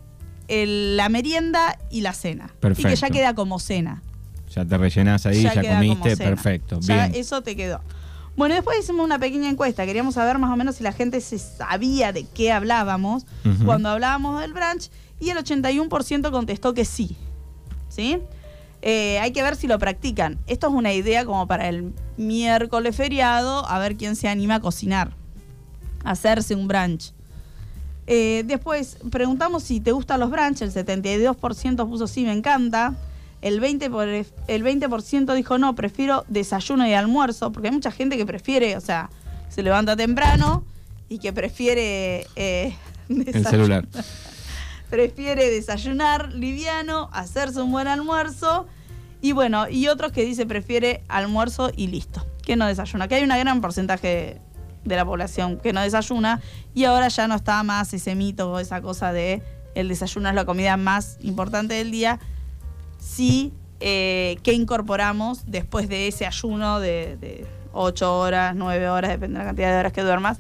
el- 0.49 0.97
la 0.97 1.09
merienda 1.09 1.79
y 1.91 2.01
la 2.01 2.13
cena. 2.15 2.47
Y 2.47 2.51
que 2.51 2.75
ya 2.75 2.89
Perfecto. 2.89 3.13
queda 3.15 3.35
como 3.35 3.59
cena. 3.61 4.03
Ya 4.55 4.65
te 4.65 4.79
rellenás 4.79 5.27
ahí, 5.27 5.43
ya, 5.43 5.55
como 5.55 5.69
comiste, 5.75 6.17
perfecto. 6.17 6.79
Ya 6.81 7.09
bien. 7.09 7.21
eso 7.21 7.43
te 7.43 7.55
quedó. 7.55 7.81
Bueno, 8.35 8.55
después 8.55 8.79
hicimos 8.79 9.05
una 9.05 9.19
pequeña 9.19 9.51
encuesta. 9.51 9.85
Queríamos 9.85 10.15
saber 10.15 10.39
más 10.39 10.51
o 10.51 10.57
menos 10.57 10.77
si 10.77 10.85
la 10.85 10.93
gente 10.93 11.21
se 11.21 11.39
sabía 11.39 12.13
de 12.13 12.25
qué 12.25 12.51
hablábamos 12.53 13.27
cuando 13.65 13.89
hablábamos 13.91 14.41
del 14.41 14.53
brunch. 14.55 14.91
Y 15.21 15.31
el 15.31 15.37
81% 15.39 16.31
contestó 16.31 16.73
que 16.73 16.85
sí. 16.85 17.17
¿Sí? 17.89 18.19
Eh, 18.91 19.19
hay 19.19 19.33
que 19.33 19.43
ver 19.43 19.55
si 19.55 19.67
lo 19.67 19.79
practican. 19.79 20.39
Esto 20.47 20.69
es 20.69 20.73
una 20.73 20.95
idea 20.95 21.27
como 21.27 21.47
para 21.47 21.69
el 21.69 21.93
miércoles 22.17 22.97
feriado, 22.97 23.69
a 23.69 23.79
ver 23.79 23.97
quién 23.99 24.17
se 24.17 24.29
anima 24.29 24.55
a 24.55 24.61
cocinar, 24.61 25.13
a 26.05 26.13
hacerse 26.13 26.55
un 26.55 26.69
brunch. 26.69 27.13
Eh, 28.07 28.45
después 28.47 28.97
preguntamos 29.11 29.63
si 29.65 29.81
te 29.81 29.93
gustan 29.93 30.21
los 30.21 30.31
brunch, 30.31 30.63
el 30.63 30.73
72% 30.73 31.87
puso 31.87 32.07
sí, 32.07 32.25
me 32.25 32.33
encanta. 32.33 32.95
El 33.43 33.61
20%, 33.61 33.91
por- 33.91 34.09
el 34.09 34.63
20 34.63 34.89
dijo 35.35 35.59
no, 35.59 35.75
prefiero 35.75 36.25
desayuno 36.29 36.89
y 36.89 36.95
almuerzo, 36.95 37.53
porque 37.53 37.69
hay 37.69 37.75
mucha 37.75 37.91
gente 37.91 38.17
que 38.17 38.25
prefiere, 38.25 38.75
o 38.79 38.81
sea, 38.81 39.11
se 39.51 39.63
levanta 39.63 39.97
temprano 39.97 40.65
y 41.11 41.19
que 41.19 41.35
prefiere 41.35 42.27
eh, 42.37 42.75
El 43.11 43.47
celular. 43.47 43.87
prefiere 44.89 45.51
desayunar 45.51 46.33
liviano, 46.33 47.11
hacerse 47.13 47.61
un 47.61 47.71
buen 47.71 47.87
almuerzo 47.87 48.67
y 49.21 49.33
bueno, 49.33 49.69
y 49.69 49.89
otros 49.89 50.13
que 50.13 50.25
dice 50.25 50.47
prefiere 50.47 51.03
almuerzo 51.09 51.71
y 51.75 51.89
listo, 51.89 52.25
que 52.43 52.57
no 52.57 52.67
desayuna, 52.67 53.09
que 53.09 53.17
hay 53.17 53.23
un 53.23 53.31
gran 53.31 53.61
porcentaje 53.61 54.41
de 54.85 54.97
la 54.97 55.05
población 55.05 55.59
que 55.59 55.73
no 55.73 55.81
desayuna 55.83 56.41
y 56.75 56.85
ahora 56.85 57.09
ya 57.09 57.29
no 57.29 57.35
está 57.35 57.63
más 57.63 57.93
ese 57.93 58.15
mito 58.15 58.53
o 58.53 58.59
esa 58.59 58.81
cosa 58.81 59.13
de 59.13 59.43
el 59.75 59.89
desayuno 59.89 60.29
es 60.29 60.35
la 60.35 60.45
comida 60.45 60.77
más 60.77 61.19
importante 61.21 61.75
del 61.75 61.91
día, 61.91 62.19
sí 62.99 63.53
eh, 63.81 64.39
incorporamos 64.45 65.43
después 65.47 65.89
de 65.89 66.09
ese 66.09 66.27
ayuno 66.27 66.81
de, 66.81 67.17
de 67.21 67.47
8 67.73 68.19
horas, 68.19 68.57
9 68.57 68.89
horas, 68.89 69.11
depende 69.11 69.39
de 69.39 69.45
la 69.45 69.51
cantidad 69.51 69.73
de 69.73 69.79
horas 69.79 69.93
que 69.93 70.03
duermas, 70.03 70.39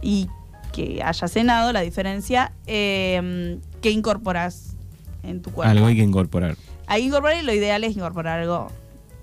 y 0.00 0.28
que 0.72 1.02
hayas 1.02 1.32
cenado, 1.32 1.72
la 1.72 1.80
diferencia, 1.80 2.52
eh, 2.66 3.58
que 3.80 3.90
incorporas 3.90 4.76
en 5.22 5.42
tu 5.42 5.50
cuerpo. 5.50 5.70
Algo 5.70 5.86
hay 5.86 5.96
que 5.96 6.02
incorporar. 6.02 6.56
Ahí 6.86 7.04
incorporar 7.04 7.36
y 7.38 7.42
lo 7.42 7.52
ideal 7.52 7.82
es 7.84 7.96
incorporar 7.96 8.40
algo 8.40 8.68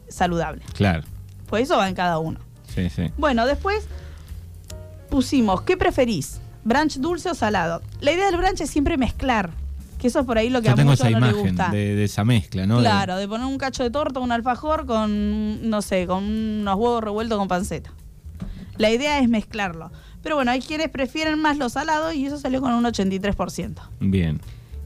saludable. 0.09 0.61
Claro. 0.73 1.03
Pues 1.47 1.63
eso 1.63 1.77
va 1.77 1.87
en 1.89 1.95
cada 1.95 2.17
uno. 2.19 2.39
Sí, 2.73 2.89
sí. 2.89 3.11
Bueno, 3.17 3.45
después 3.45 3.85
pusimos, 5.09 5.61
¿qué 5.61 5.77
preferís? 5.77 6.39
¿Brunch 6.63 6.97
dulce 6.97 7.29
o 7.29 7.33
salado? 7.35 7.81
La 8.01 8.11
idea 8.11 8.25
del 8.27 8.37
brunch 8.37 8.61
es 8.61 8.69
siempre 8.69 8.97
mezclar. 8.97 9.51
Que 9.99 10.07
eso 10.07 10.19
es 10.19 10.25
por 10.25 10.37
ahí 10.37 10.49
lo 10.49 10.61
que 10.61 10.67
Yo 10.67 10.73
a 10.73 10.75
tengo 10.75 10.91
muchos 10.91 11.07
esa 11.07 11.19
no 11.19 11.27
les 11.27 11.35
gusta. 11.37 11.69
de, 11.69 11.95
de 11.95 12.03
esa 12.03 12.25
mezcla, 12.25 12.65
¿no? 12.65 12.77
De- 12.77 12.81
Claro, 12.83 13.15
de 13.17 13.27
poner 13.27 13.45
un 13.47 13.57
cacho 13.57 13.83
de 13.83 13.89
torta, 13.91 14.19
un 14.19 14.31
alfajor 14.33 14.85
con, 14.85 15.69
no 15.69 15.81
sé, 15.81 16.05
con 16.07 16.23
unos 16.25 16.75
huevos 16.75 17.03
revueltos 17.03 17.37
con 17.37 17.47
panceta. 17.47 17.91
La 18.77 18.89
idea 18.91 19.19
es 19.19 19.29
mezclarlo. 19.29 19.91
Pero 20.21 20.35
bueno, 20.35 20.51
hay 20.51 20.61
quienes 20.61 20.89
prefieren 20.89 21.39
más 21.39 21.57
lo 21.57 21.69
salado 21.69 22.11
y 22.11 22.25
eso 22.25 22.37
salió 22.37 22.59
con 22.61 22.73
un 22.73 22.83
83%. 22.85 23.75
Bien. 24.01 24.41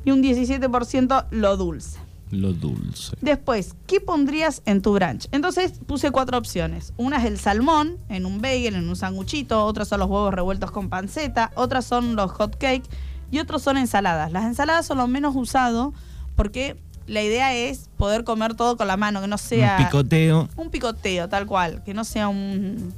Y 0.06 0.12
un 0.12 0.22
17% 0.22 1.26
lo 1.32 1.58
dulce. 1.58 1.98
Lo 2.32 2.52
dulce. 2.54 3.16
Después, 3.22 3.74
¿qué 3.86 4.02
pondrías 4.02 4.62
en 4.66 4.82
tu 4.82 4.94
brunch? 4.94 5.28
Entonces 5.32 5.74
puse 5.86 6.12
cuatro 6.12 6.38
opciones. 6.38 6.94
Una 6.98 7.18
es 7.18 7.26
el 7.26 7.40
salmón 7.40 7.98
en 8.10 8.26
un 8.26 8.42
bagel, 8.42 8.76
en 8.76 8.90
un 8.90 8.96
sanguchito. 8.98 9.66
Otras 9.66 9.88
son 9.88 10.00
los 10.02 10.10
huevos 10.10 10.34
revueltos 10.34 10.72
con 10.72 10.90
panceta. 10.90 11.52
Otras 11.56 11.86
son 11.86 12.16
los 12.18 12.32
hot 12.32 12.58
cake. 12.58 12.84
Y 13.32 13.40
otros 13.40 13.62
son 13.62 13.78
ensaladas. 13.78 14.32
Las 14.32 14.46
ensaladas 14.46 14.86
son 14.86 14.98
lo 14.98 15.08
menos 15.08 15.36
usado 15.36 15.94
porque 16.36 16.76
la 17.08 17.24
idea 17.24 17.54
es 17.56 17.90
poder 17.98 18.26
comer 18.26 18.56
todo 18.56 18.76
con 18.76 18.88
la 18.88 18.98
mano, 18.98 19.22
que 19.22 19.28
no 19.28 19.38
sea 19.38 19.78
Un 19.80 19.86
picoteo. 19.86 20.50
un 20.58 20.70
picoteo, 20.70 21.30
tal 21.30 21.46
cual. 21.46 21.82
Que 21.86 21.94
no 21.94 22.04
sea 22.04 22.28
un- 22.28 22.94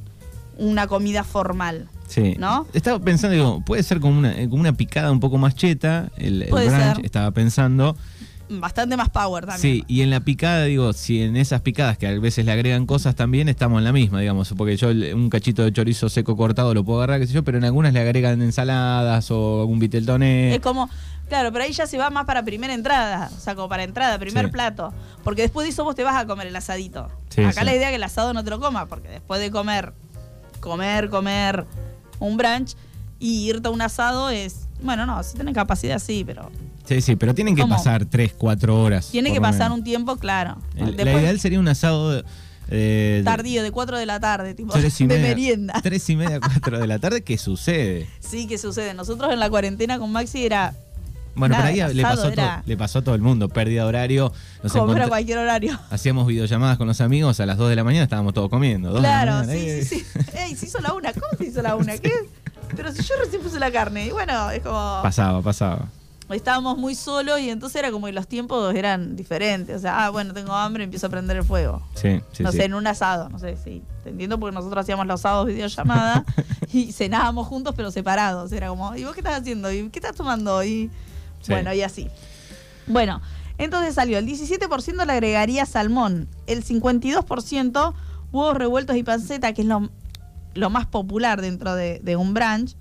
una 0.58 0.88
comida 0.88 1.24
formal. 1.24 1.88
Sí. 2.08 2.36
¿No? 2.40 2.66
Estaba 2.74 2.98
pensando, 3.00 3.36
digo, 3.36 3.62
puede 3.62 3.84
ser 3.84 4.00
como 4.00 4.18
una, 4.18 4.34
como 4.50 4.62
una 4.62 4.74
picada 4.74 5.12
un 5.12 5.20
poco 5.20 5.38
más 5.38 5.54
cheta. 5.56 6.10
El, 6.18 6.48
brunch, 6.50 6.70
ser. 6.96 7.06
estaba 7.06 7.30
pensando. 7.32 7.96
Bastante 8.52 8.98
más 8.98 9.10
power 9.10 9.46
también. 9.46 9.62
Sí, 9.62 9.84
y 9.88 10.02
en 10.02 10.10
la 10.10 10.22
picada, 10.22 10.64
digo, 10.66 10.92
si 10.94 11.22
en 11.22 11.38
esas 11.38 11.62
picadas 11.62 11.98
que 12.00 12.08
a 12.08 12.20
veces 12.20 12.46
le 12.46 12.52
agregan 12.52 12.88
cosas 12.88 13.14
también, 13.16 13.48
estamos 13.48 13.78
en 13.78 13.84
la 13.84 13.92
misma, 13.92 14.20
digamos, 14.22 14.52
porque 14.58 14.76
yo 14.76 14.90
un 14.90 15.30
cachito 15.30 15.64
de 15.64 15.72
chorizo 15.72 16.10
seco 16.10 16.36
cortado 16.36 16.74
lo 16.74 16.84
puedo 16.84 16.98
agarrar, 17.00 17.20
qué 17.20 17.28
sé 17.28 17.34
yo, 17.34 17.44
pero 17.44 17.60
en 17.60 17.64
algunas 17.66 17.94
le 17.94 18.00
agregan 18.00 18.42
ensaladas 18.42 19.30
o 19.30 19.62
algún 19.62 19.78
vitel 19.78 20.06
toné. 20.08 20.56
Es 20.56 20.62
como, 20.62 20.90
claro, 21.28 21.52
pero 21.52 21.64
ahí 21.66 21.74
ya 21.74 21.86
se 21.86 22.00
va 22.00 22.10
más 22.10 22.26
para 22.26 22.44
primera 22.44 22.74
entrada, 22.74 23.30
o 23.38 23.40
sea, 23.40 23.54
como 23.54 23.70
para 23.70 23.84
entrada, 23.84 24.18
primer 24.18 24.46
Sí. 24.48 24.52
plato. 24.52 24.94
Porque 25.24 25.44
después 25.44 25.66
de 25.66 25.70
eso 25.72 25.84
vos 25.84 25.94
te 25.96 26.04
vas 26.04 26.16
a 26.16 26.26
comer 26.26 26.48
el 26.48 26.56
asadito. 26.56 27.08
Sí, 27.30 27.42
Acá 27.44 27.60
sí. 27.60 27.66
la 27.66 27.76
idea 27.76 27.90
es 27.90 27.92
que 27.92 27.96
el 27.98 28.04
asado 28.04 28.34
no 28.34 28.44
te 28.44 28.50
lo 28.50 28.60
comas, 28.60 28.88
porque 28.88 29.10
después 29.10 29.40
de 29.40 29.52
comer, 29.52 29.94
comer, 30.60 31.10
comer 31.12 31.66
un 32.20 32.36
brunch 32.36 32.76
y 33.20 33.48
irte 33.50 33.68
a 33.68 33.72
un 33.72 33.82
asado 33.84 34.32
es, 34.32 34.68
bueno, 34.82 35.06
no, 35.06 35.22
si 35.22 35.38
tenés 35.38 35.54
capacidad 35.54 36.00
sí, 36.00 36.24
pero 36.26 36.50
Sí, 36.90 37.02
sí, 37.02 37.16
pero 37.16 37.34
tienen 37.36 37.56
que 37.56 37.62
¿Cómo? 37.62 37.76
pasar 37.78 38.04
3, 38.06 38.34
4 38.38 38.82
horas. 38.82 39.10
tiene 39.12 39.32
que 39.32 39.40
pasar 39.40 39.66
menos. 39.70 39.78
un 39.78 39.84
tiempo, 39.84 40.16
claro. 40.18 40.58
El- 40.76 40.98
la 40.98 41.14
ideal 41.14 41.40
sería 41.40 41.60
un 41.60 41.68
asado 41.68 42.24
eh, 42.72 43.22
tardío, 43.24 43.64
de 43.64 43.72
4 43.72 43.98
de 43.98 44.06
la 44.06 44.20
tarde, 44.20 44.54
tipo, 44.56 44.74
tres 44.74 45.00
y 45.02 45.06
de 45.08 45.16
media, 45.16 45.28
merienda. 45.30 45.80
Tres 45.84 46.10
y 46.10 46.16
media, 46.16 46.40
4 46.40 46.80
de 46.80 46.88
la 46.88 47.00
tarde, 47.00 47.22
¿qué 47.24 47.38
sucede? 47.38 48.08
Sí, 48.20 48.48
que 48.48 48.58
sucede. 48.58 48.94
Nosotros 48.94 49.32
en 49.32 49.40
la 49.40 49.50
cuarentena 49.50 49.98
con 50.00 50.12
Maxi 50.12 50.46
era 50.46 50.74
Bueno, 51.36 51.54
Nada, 51.56 51.70
por 51.70 51.74
ahí 51.86 51.94
le 51.96 52.02
pasó, 52.04 52.28
a 52.28 52.32
todo- 52.32 52.64
le 52.66 52.78
pasó 52.78 53.00
a 53.00 53.02
todo 53.04 53.16
el 53.16 53.22
mundo, 53.22 53.50
pérdida 53.50 53.84
de 53.84 53.88
horario. 53.88 54.34
Nos 54.64 54.72
comer 54.74 54.84
a 54.84 55.06
encontrá- 55.06 55.08
cualquier 55.10 55.38
horario. 55.38 55.80
Hacíamos 55.92 56.26
videollamadas 56.28 56.78
con 56.80 56.88
los 56.88 57.02
amigos 57.02 57.40
a 57.40 57.46
las 57.46 57.58
2 57.58 57.70
de 57.70 57.76
la 57.76 57.84
mañana, 57.84 58.04
estábamos 58.04 58.34
todos 58.34 58.50
comiendo. 58.50 58.94
Claro, 58.96 59.32
mañana, 59.46 59.54
sí, 59.54 59.60
eh. 59.70 59.84
sí, 59.86 60.00
sí. 60.00 60.20
Ey, 60.38 60.56
se 60.56 60.66
hizo 60.66 60.80
la 60.80 60.94
una. 60.94 61.14
¿Cómo 61.14 61.28
se 61.38 61.46
hizo 61.46 61.62
la 61.62 61.76
una? 61.76 61.98
¿Qué? 62.00 62.12
Pero 62.76 62.92
si 62.92 63.04
yo 63.04 63.14
recién 63.24 63.42
puse 63.44 63.60
la 63.60 63.72
carne. 63.72 64.08
Y 64.08 64.10
bueno, 64.12 64.50
es 64.52 64.62
como. 64.62 65.00
Pasaba, 65.04 65.42
pasaba. 65.44 65.88
Estábamos 66.30 66.78
muy 66.78 66.96
solos 66.96 67.40
y 67.40 67.50
entonces 67.50 67.78
era 67.78 67.92
como 67.92 68.06
que 68.08 68.14
los 68.14 68.28
tiempos 68.28 68.74
eran 68.76 69.16
diferentes. 69.16 69.76
O 69.78 69.80
sea, 69.80 70.06
ah, 70.06 70.10
bueno, 70.10 70.34
tengo 70.34 70.54
hambre, 70.54 70.84
empiezo 70.84 71.08
a 71.08 71.10
prender 71.10 71.38
el 71.38 71.44
fuego. 71.44 71.82
Sí, 71.96 72.22
sí, 72.32 72.44
no 72.44 72.52
sí. 72.52 72.58
sé, 72.60 72.66
en 72.66 72.74
un 72.76 72.86
asado, 72.88 73.30
no 73.30 73.40
sé, 73.40 73.58
sí. 73.58 73.82
Te 74.04 74.10
entiendo 74.12 74.40
porque 74.40 74.54
nosotros 74.54 74.84
hacíamos 74.84 75.08
los 75.08 75.20
asados 75.20 75.48
videollamada 75.48 76.24
y 76.74 76.92
cenábamos 76.92 77.48
juntos 77.48 77.74
pero 77.76 77.90
separados. 77.92 78.52
Era 78.52 78.70
como, 78.70 78.96
¿y 78.96 79.04
vos 79.04 79.14
qué 79.14 79.22
estás 79.22 79.42
haciendo? 79.42 79.72
¿Y 79.72 79.90
qué 79.90 80.00
estás 80.00 80.16
tomando? 80.16 80.64
Y 80.64 80.90
Sí. 81.42 81.54
bueno, 81.54 81.74
y 81.74 81.82
así. 81.82 82.10
Bueno, 82.88 83.22
entonces 83.58 83.96
salió, 83.96 84.18
el 84.18 84.26
17% 84.28 85.06
le 85.06 85.12
agregaría 85.14 85.66
salmón, 85.66 86.28
el 86.48 86.64
52% 86.66 87.94
huevos 88.32 88.58
revueltos 88.58 88.96
y 88.98 89.04
panceta, 89.04 89.54
que 89.54 89.62
es 89.62 89.68
lo, 89.68 89.90
lo 90.54 90.70
más 90.70 90.86
popular 90.86 91.42
dentro 91.42 91.76
de, 91.76 92.00
de 92.04 92.16
un 92.16 92.34
brunch, 92.34 92.76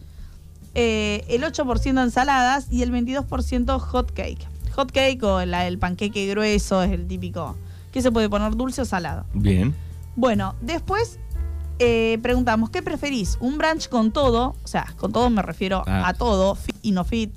eh, 0.80 1.24
el 1.28 1.42
8% 1.42 2.00
ensaladas 2.02 2.68
y 2.70 2.82
el 2.82 2.92
22% 2.92 3.78
hot 3.80 4.12
cake. 4.12 4.46
Hot 4.76 4.92
cake 4.92 5.22
o 5.24 5.44
la- 5.44 5.66
el 5.66 5.76
panqueque 5.78 6.28
grueso 6.28 6.82
es 6.84 6.92
el 6.92 7.08
típico, 7.08 7.56
que 7.90 8.00
se 8.00 8.12
puede 8.12 8.28
poner 8.30 8.54
dulce 8.54 8.82
o 8.82 8.84
salado. 8.84 9.24
Bien. 9.34 9.74
Bueno, 10.14 10.54
después 10.60 11.18
eh, 11.80 12.18
preguntamos, 12.22 12.70
¿qué 12.70 12.82
preferís? 12.82 13.36
¿Un 13.40 13.56
brunch 13.58 13.88
con 13.88 14.10
todo? 14.12 14.54
O 14.64 14.68
sea, 14.68 14.86
con 14.98 15.12
todo 15.12 15.30
me 15.30 15.42
refiero 15.42 15.82
Ah. 15.86 16.08
a 16.08 16.14
todo, 16.14 16.54
fit 16.56 16.76
y 16.82 16.90
no 16.92 17.04
fit, 17.04 17.32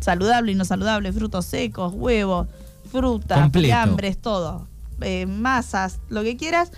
saludable 0.00 0.52
y 0.52 0.54
no 0.56 0.64
saludable, 0.64 1.12
frutos 1.12 1.46
secos, 1.46 1.92
huevos, 1.94 2.46
fruta, 2.90 3.50
fiambres, 3.50 4.18
todo, 4.18 4.66
eh, 5.00 5.26
masas, 5.26 5.98
lo 6.08 6.22
que 6.22 6.36
quieras. 6.36 6.70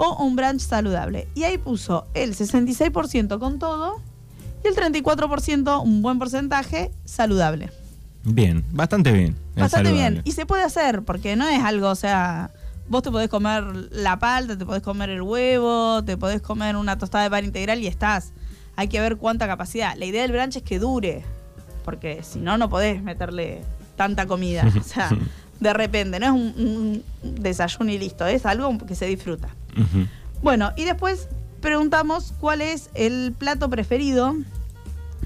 o 0.00 0.22
un 0.24 0.36
brunch 0.36 0.60
saludable. 0.60 1.26
Y 1.34 1.42
ahí 1.42 1.58
puso 1.58 2.06
el 2.14 2.32
66% 2.36 3.40
con 3.40 3.58
todo 3.58 4.00
y 4.68 4.78
el 4.78 4.92
34%, 4.92 5.82
un 5.82 6.02
buen 6.02 6.18
porcentaje, 6.18 6.90
saludable. 7.04 7.70
Bien, 8.24 8.64
bastante 8.72 9.12
bien. 9.12 9.36
Bastante 9.56 9.88
saludable. 9.90 10.10
bien. 10.10 10.22
Y 10.24 10.32
se 10.32 10.46
puede 10.46 10.62
hacer, 10.62 11.02
porque 11.02 11.36
no 11.36 11.48
es 11.48 11.62
algo, 11.62 11.88
o 11.88 11.94
sea, 11.94 12.50
vos 12.88 13.02
te 13.02 13.10
podés 13.10 13.28
comer 13.28 13.64
la 13.90 14.18
palta, 14.18 14.56
te 14.56 14.66
podés 14.66 14.82
comer 14.82 15.10
el 15.10 15.22
huevo, 15.22 16.02
te 16.04 16.16
podés 16.16 16.42
comer 16.42 16.76
una 16.76 16.98
tostada 16.98 17.24
de 17.24 17.30
pan 17.30 17.44
integral 17.44 17.80
y 17.82 17.86
estás. 17.86 18.32
Hay 18.76 18.88
que 18.88 19.00
ver 19.00 19.16
cuánta 19.16 19.46
capacidad. 19.46 19.96
La 19.96 20.04
idea 20.04 20.22
del 20.22 20.32
brunch 20.32 20.56
es 20.56 20.62
que 20.62 20.78
dure, 20.78 21.24
porque 21.84 22.22
si 22.22 22.38
no, 22.38 22.58
no 22.58 22.68
podés 22.68 23.02
meterle 23.02 23.62
tanta 23.96 24.26
comida. 24.26 24.64
O 24.78 24.82
sea, 24.82 25.10
de 25.60 25.72
repente, 25.72 26.20
no 26.20 26.26
es 26.26 26.32
un, 26.32 27.02
un 27.22 27.34
desayuno 27.42 27.90
y 27.90 27.98
listo, 27.98 28.26
es 28.26 28.46
algo 28.46 28.76
que 28.86 28.94
se 28.94 29.06
disfruta. 29.06 29.48
Bueno, 30.42 30.72
y 30.76 30.84
después 30.84 31.28
preguntamos 31.60 32.34
cuál 32.40 32.62
es 32.62 32.90
el 32.94 33.32
plato 33.36 33.68
preferido 33.68 34.36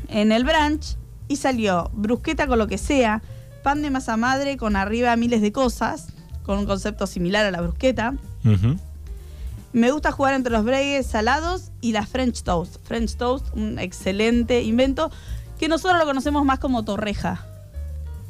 en 0.09 0.33
el 0.33 0.45
brunch 0.45 0.97
y 1.29 1.37
salió 1.37 1.91
brusqueta 1.93 2.47
con 2.47 2.59
lo 2.59 2.67
que 2.67 2.79
sea, 2.79 3.23
pan 3.63 3.83
de 3.83 3.91
masa 3.91 4.17
madre 4.17 4.57
con 4.57 4.77
arriba 4.77 5.15
miles 5.17 5.41
de 5.41 5.53
cosas, 5.53 6.09
con 6.43 6.59
un 6.59 6.67
concepto 6.67 7.07
similar 7.07 7.47
a 7.47 7.51
la 7.51 7.61
brusqueta. 7.61 8.15
Me 9.73 9.91
gusta 9.91 10.13
jugar 10.13 10.35
entre 10.35 10.53
los 10.53 10.65
bregues 10.65 11.07
salados 11.07 11.71
y 11.81 11.93
la 11.93 12.05
French 12.05 12.43
toast. 12.43 12.77
French 12.85 13.17
toast, 13.17 13.47
un 13.55 13.79
excelente 13.79 14.63
invento 14.63 15.11
que 15.59 15.69
nosotros 15.69 15.99
lo 15.99 16.05
conocemos 16.05 16.45
más 16.45 16.59
como 16.59 16.85
torreja. 16.85 17.47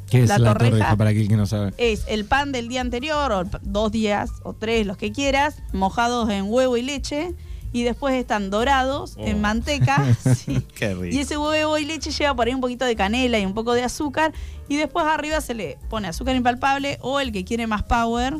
¿Qué 0.09 0.23
es 0.23 0.29
La 0.29 0.37
la, 0.37 0.53
torreja. 0.53 0.71
torreja 0.71 0.95
para 0.95 1.09
aquel 1.09 1.27
que 1.27 1.35
no 1.35 1.45
sabe? 1.45 1.73
Es 1.77 2.05
el 2.07 2.23
pan 2.25 2.51
del 2.51 2.69
día 2.69 2.81
anterior, 2.81 3.31
o 3.31 3.43
dos 3.63 3.91
días, 3.91 4.29
o 4.43 4.53
tres, 4.53 4.85
los 4.85 4.95
que 4.95 5.11
quieras, 5.11 5.57
mojados 5.73 6.29
en 6.29 6.45
huevo 6.45 6.77
y 6.77 6.83
leche, 6.83 7.33
y 7.73 7.83
después 7.83 8.15
están 8.15 8.49
dorados 8.49 9.15
en 9.17 9.37
Oh. 9.37 9.39
manteca. 9.39 10.15
sí. 10.35 10.61
Qué 10.75 10.93
rico. 10.93 11.15
Y 11.15 11.19
ese 11.19 11.37
huevo 11.37 11.77
y 11.77 11.85
leche 11.85 12.11
lleva 12.11 12.33
por 12.35 12.47
ahí 12.47 12.53
un 12.53 12.61
poquito 12.61 12.85
de 12.85 12.95
canela 12.95 13.39
y 13.39 13.45
un 13.45 13.53
poco 13.53 13.73
de 13.73 13.83
azúcar. 13.83 14.31
Y 14.69 14.77
después 14.77 15.05
arriba 15.05 15.41
se 15.41 15.53
le 15.53 15.77
pone 15.89 16.07
azúcar 16.07 16.35
impalpable 16.35 16.99
o 17.01 17.19
el 17.19 17.31
que 17.31 17.43
quiere 17.43 17.67
más 17.67 17.83
power 17.83 18.35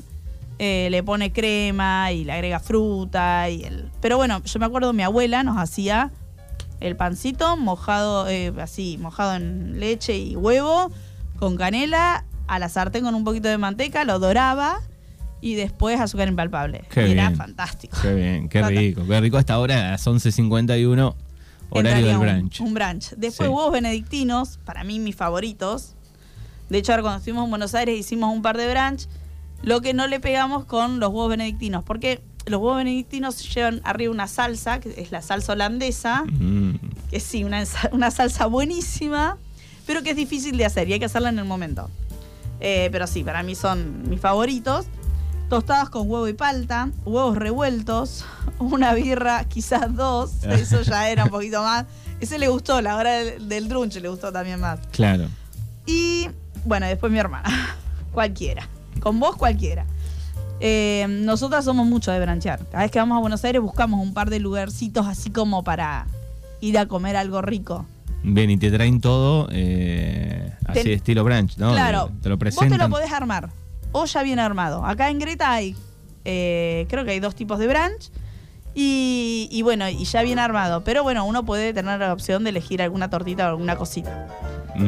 eh, 0.59 0.87
le 0.91 1.01
pone 1.03 1.33
crema 1.33 2.11
y 2.11 2.23
le 2.23 2.31
agrega 2.31 2.59
fruta. 2.59 3.49
Y 3.49 3.63
el... 3.63 3.91
Pero 4.01 4.17
bueno, 4.17 4.41
yo 4.43 4.59
me 4.59 4.65
acuerdo 4.65 4.93
mi 4.93 5.03
abuela 5.03 5.43
nos 5.43 5.57
hacía 5.57 6.11
el 6.79 6.95
pancito 6.95 7.57
mojado, 7.57 8.27
eh, 8.27 8.53
así, 8.59 8.97
mojado 8.97 9.35
en 9.35 9.79
leche 9.79 10.17
y 10.17 10.35
huevo, 10.35 10.91
con 11.39 11.55
canela, 11.57 12.25
a 12.47 12.59
la 12.59 12.69
sartén 12.69 13.03
con 13.03 13.15
un 13.15 13.23
poquito 13.23 13.47
de 13.47 13.57
manteca, 13.57 14.03
lo 14.03 14.19
doraba 14.19 14.81
y 15.45 15.55
después 15.55 15.99
azúcar 15.99 16.27
impalpable. 16.29 16.83
Qué 16.89 17.07
y 17.07 17.11
era 17.11 17.29
fantástico. 17.31 17.97
Qué 18.01 18.13
bien, 18.13 18.47
qué 18.49 18.61
rico. 18.63 19.05
Qué 19.05 19.19
rico 19.19 19.37
hasta 19.37 19.55
ahora, 19.55 19.89
a 19.89 19.91
las 19.91 20.07
11.51, 20.07 21.15
horario 21.69 22.05
del 22.07 22.15
un- 22.15 22.21
brunch. 22.21 22.61
Un, 22.61 22.73
brunch. 22.73 23.09
Después 23.17 23.47
Sí. 23.49 23.53
huevos 23.53 23.71
benedictinos, 23.73 24.59
para 24.63 24.83
mí 24.85 24.99
mis 24.99 25.15
favoritos. 25.15 25.95
De 26.69 26.77
hecho, 26.77 26.93
ahora 26.93 27.01
cuando 27.03 27.17
estuvimos 27.17 27.43
en 27.43 27.49
Buenos 27.49 27.75
Aires 27.75 27.99
hicimos 27.99 28.33
un 28.33 28.41
par 28.41 28.57
de 28.57 28.69
brunch. 28.71 29.07
Lo 29.63 29.81
que 29.81 29.93
no 29.93 30.07
le 30.07 30.19
pegamos 30.19 30.65
con 30.65 30.99
los 30.99 31.09
huevos 31.09 31.29
benedictinos, 31.29 31.83
porque 31.83 32.21
los 32.45 32.59
huevos 32.61 32.77
benedictinos 32.77 33.53
llevan 33.53 33.81
arriba 33.83 34.11
una 34.13 34.27
salsa, 34.27 34.79
que 34.79 34.93
es 34.97 35.11
la 35.11 35.21
salsa 35.21 35.53
holandesa, 35.53 36.23
Mm. 36.25 36.75
que 37.09 37.19
sí, 37.19 37.43
una, 37.43 37.63
una 37.91 38.11
salsa 38.11 38.45
buenísima, 38.45 39.37
pero 39.85 40.03
que 40.03 40.11
es 40.11 40.15
difícil 40.15 40.57
de 40.57 40.65
hacer 40.65 40.87
y 40.89 40.93
hay 40.93 40.99
que 40.99 41.05
hacerla 41.05 41.29
en 41.29 41.39
el 41.39 41.45
momento. 41.45 41.89
Eh, 42.59 42.87
pero 42.93 43.07
sí, 43.07 43.23
para 43.25 43.43
mí 43.43 43.55
son 43.55 44.09
mis 44.09 44.19
favoritos. 44.21 44.85
Tostadas 45.53 45.89
con 45.91 46.09
huevo 46.09 46.27
y 46.27 46.33
palta, 46.33 46.89
huevos 47.05 47.37
revueltos, 47.37 48.25
una 48.57 48.95
birra, 48.95 49.43
quizás 49.43 49.95
dos, 49.95 50.31
eso 50.49 50.81
ya 50.81 51.09
era 51.11 51.25
un 51.25 51.29
poquito 51.29 51.61
más. 51.61 51.85
Ese 52.19 52.39
le 52.39 52.47
gustó, 52.47 52.81
la 52.81 52.95
hora 52.97 53.11
del, 53.11 53.47
del 53.47 53.67
brunch 53.67 53.97
le 53.97 54.09
gustó 54.09 54.31
también 54.31 54.59
más. 54.59 54.79
Claro. 54.91 55.27
Y 55.85 56.27
bueno, 56.65 56.87
después 56.87 57.11
mi 57.11 57.19
hermana, 57.19 57.47
cualquiera. 58.13 58.67
Con 58.99 59.19
vos 59.19 59.35
cualquiera. 59.35 59.85
Eh, 60.59 61.05
nosotras 61.07 61.65
somos 61.65 61.85
mucho 61.85 62.11
de 62.11 62.19
branchear. 62.19 62.59
Cada 62.71 62.81
vez 62.81 62.89
que 62.91 62.97
vamos 62.97 63.15
a 63.17 63.19
Buenos 63.21 63.43
Aires 63.45 63.61
buscamos 63.61 64.01
un 64.01 64.15
par 64.15 64.31
de 64.31 64.39
lugarcitos 64.39 65.05
así 65.05 65.29
como 65.29 65.63
para 65.63 66.07
ir 66.61 66.79
a 66.79 66.87
comer 66.87 67.15
algo 67.15 67.43
rico. 67.43 67.85
Bien, 68.23 68.49
y 68.49 68.57
te 68.57 68.71
traen 68.71 68.99
todo 69.01 69.49
eh, 69.51 70.51
así 70.65 70.73
Ten- 70.79 70.83
de 70.85 70.93
estilo 70.93 71.23
brunch, 71.23 71.57
¿no? 71.57 71.73
Claro, 71.73 72.09
Te 72.23 72.29
lo 72.29 72.37
vos 72.37 72.39
te 72.39 72.51
presentan. 72.55 72.79
lo 72.79 72.89
podés 72.89 73.11
armar. 73.11 73.51
O 73.93 74.05
ya 74.05 74.21
viene 74.23 74.41
armado. 74.41 74.85
Acá 74.85 75.09
en 75.09 75.19
Greta 75.19 75.51
hay, 75.53 75.75
eh, 76.25 76.85
creo 76.89 77.05
que 77.05 77.11
hay 77.11 77.19
dos 77.21 77.35
tipos 77.35 77.57
de 77.59 77.67
brunch. 77.67 78.11
Y, 78.75 79.47
y 79.51 79.61
bueno, 79.61 79.87
y 79.87 80.03
ya 80.05 80.21
viene 80.23 80.41
armado. 80.41 80.83
Pero 80.83 81.03
bueno, 81.03 81.25
uno 81.25 81.45
puede 81.45 81.73
tener 81.73 81.99
la 81.99 82.11
opción 82.11 82.43
de 82.43 82.49
elegir 82.49 82.81
alguna 82.81 83.09
tortita 83.09 83.45
o 83.45 83.49
alguna 83.49 83.75
cosita. 83.75 84.27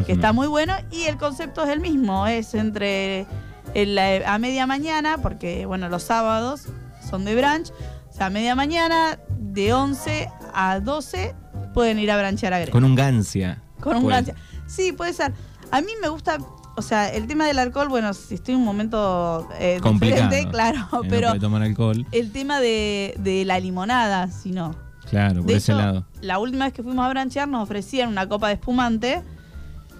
Que 0.08 0.14
está 0.14 0.34
muy 0.34 0.48
bueno. 0.48 0.74
Y 0.92 1.04
el 1.04 1.18
concepto 1.18 1.64
es 1.64 1.70
el 1.70 1.80
mismo. 1.80 2.26
Es 2.26 2.56
entre 2.56 3.28
el, 3.76 3.98
a 3.98 4.38
media 4.40 4.66
mañana, 4.66 5.20
porque 5.20 5.66
bueno, 5.68 5.88
los 5.90 6.02
sábados 6.04 6.64
son 7.08 7.24
de 7.26 7.36
brunch. 7.36 7.70
O 8.10 8.14
sea, 8.18 8.28
a 8.28 8.30
media 8.32 8.56
mañana, 8.56 9.20
de 9.38 9.74
11 9.74 10.30
a 10.54 10.80
12, 10.80 11.36
pueden 11.76 12.00
ir 12.00 12.10
a 12.10 12.18
branchear 12.18 12.54
a 12.54 12.58
Greta. 12.58 12.72
Con 12.72 12.84
un 12.86 12.96
gancia. 12.96 13.62
Con 13.82 13.98
un 13.98 14.04
Puede- 14.04 14.16
gancia. 14.16 14.36
Sí, 14.66 14.94
puede 14.94 15.14
ser. 15.14 15.32
A 15.70 15.82
mí 15.82 15.92
me 16.02 16.08
gusta, 16.08 16.38
o 16.78 16.82
sea, 16.82 17.10
el 17.14 17.28
tema 17.28 17.46
del 17.48 17.60
alcohol, 17.60 17.88
bueno, 17.90 18.14
si 18.14 18.36
estoy 18.36 18.54
en 18.56 18.60
un 18.62 18.66
momento 18.66 19.48
eh, 19.60 19.80
Complicado. 19.82 20.24
diferente, 20.24 20.52
claro, 20.52 20.80
no 20.92 21.02
pero 21.10 21.30
puede 21.30 21.40
tomar 21.40 21.62
alcohol. 21.64 22.06
el 22.12 22.32
tema 22.32 22.60
de, 22.60 23.16
de 23.20 23.46
la 23.46 23.60
limonada, 23.60 24.30
si 24.30 24.52
no. 24.52 24.76
Claro, 25.10 25.42
por 25.42 25.46
De 25.52 25.56
ese 25.58 25.72
hecho, 25.72 25.82
lado. 25.82 26.06
la 26.22 26.40
última 26.40 26.66
vez 26.66 26.74
que 26.74 26.82
fuimos 26.84 27.06
a 27.06 27.10
branchear 27.10 27.48
nos 27.48 27.62
ofrecían 27.64 28.10
una 28.10 28.28
copa 28.28 28.48
de 28.48 28.56
espumante 28.56 29.22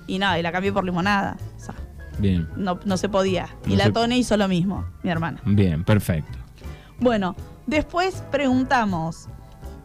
y 0.08 0.18
nada, 0.20 0.40
y 0.40 0.42
la 0.42 0.52
cambié 0.52 0.72
por 0.74 0.84
limonada. 0.84 1.38
O 1.58 1.60
sea, 1.60 1.76
Bien, 2.18 2.48
no, 2.56 2.80
no 2.86 2.98
se 2.98 3.10
podía. 3.10 3.48
Y 3.66 3.72
No 3.72 3.76
la 3.76 3.84
se- 3.86 3.92
Tone 3.92 4.18
hizo 4.18 4.36
lo 4.38 4.48
mismo, 4.48 4.86
mi 5.04 5.10
hermana. 5.12 5.42
bien, 5.46 5.84
perfecto. 5.84 6.38
Bueno, 7.00 7.36
después 7.68 8.24
preguntamos, 8.32 9.28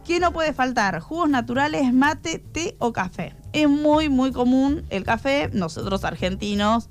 ¿qué 0.05 0.19
no 0.19 0.31
puede 0.31 0.53
faltar? 0.53 0.99
Jugos 1.01 1.29
naturales, 1.29 1.93
mate, 1.93 2.39
té 2.39 2.75
o 2.79 2.91
café. 2.93 3.35
Es 3.53 3.67
muy, 3.69 4.09
muy 4.09 4.31
común 4.31 4.83
el 4.89 5.03
café, 5.03 5.49
nosotros 5.53 6.03
argentinos, 6.05 6.89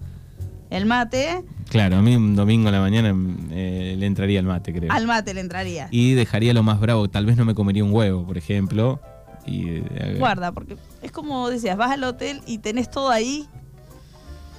el 0.70 0.86
mate, 0.86 1.42
Claro, 1.70 1.98
a 1.98 2.02
mí 2.02 2.16
un 2.16 2.34
domingo 2.34 2.68
a 2.68 2.72
la 2.72 2.80
mañana 2.80 3.14
eh, 3.52 3.94
le 3.96 4.06
entraría 4.06 4.40
el 4.40 4.46
mate, 4.46 4.72
creo. 4.72 4.90
al 4.90 5.06
mate 5.06 5.34
le 5.34 5.40
entraría. 5.40 5.86
Y 5.92 6.14
dejaría 6.14 6.52
lo 6.52 6.64
más 6.64 6.80
bravo. 6.80 7.08
Tal 7.08 7.26
vez 7.26 7.36
no 7.36 7.44
me 7.44 7.54
comería 7.54 7.84
un 7.84 7.92
huevo, 7.92 8.26
por 8.26 8.36
ejemplo. 8.36 9.00
Y, 9.46 9.68
eh, 9.68 10.16
Guarda, 10.18 10.50
porque 10.50 10.76
es 11.00 11.12
como 11.12 11.48
decías, 11.48 11.76
vas 11.76 11.92
al 11.92 12.02
hotel 12.02 12.40
y 12.44 12.58
tenés 12.58 12.90
todo 12.90 13.10
ahí 13.10 13.46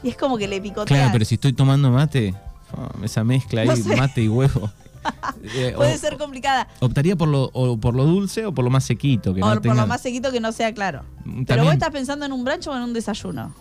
y 0.04 0.10
es 0.10 0.16
como 0.16 0.38
que 0.38 0.48
le 0.48 0.62
picoteas. 0.62 0.88
Claro, 0.88 1.10
pero 1.12 1.26
si 1.26 1.36
estoy 1.36 1.52
tomando 1.52 1.92
mate, 1.92 2.34
oh, 2.78 3.04
esa 3.04 3.26
mezcla 3.26 3.62
ahí, 3.62 3.68
No 3.68 3.76
sé. 3.76 3.96
mate 3.98 4.22
y 4.22 4.30
huevo. 4.30 4.72
Eh, 5.44 5.74
Puede 5.78 5.96
o- 5.96 5.98
ser 5.98 6.18
complicada. 6.18 6.68
Optaría 6.80 7.16
por 7.16 7.28
lo, 7.28 7.50
o 7.54 7.78
por 7.78 7.96
lo 7.96 8.06
dulce 8.06 8.46
o 8.46 8.54
por 8.54 8.64
lo 8.66 8.70
más 8.72 8.84
sequito. 8.84 9.34
Que 9.34 9.42
O 9.42 9.46
no 9.48 9.54
por 9.54 9.62
tenga- 9.62 9.82
lo 9.82 9.88
más 9.88 10.02
sequito 10.02 10.32
que 10.32 10.40
no 10.40 10.52
sea 10.52 10.74
claro. 10.74 11.04
Mm, 11.26 11.44
Pero 11.46 11.64
vos 11.64 11.74
estás 11.74 11.90
pensando 11.92 12.26
en 12.26 12.32
un 12.32 12.44
brunch 12.44 12.68
o 12.68 12.76
en 12.76 12.82
un 12.84 12.94
desayuno. 12.94 13.54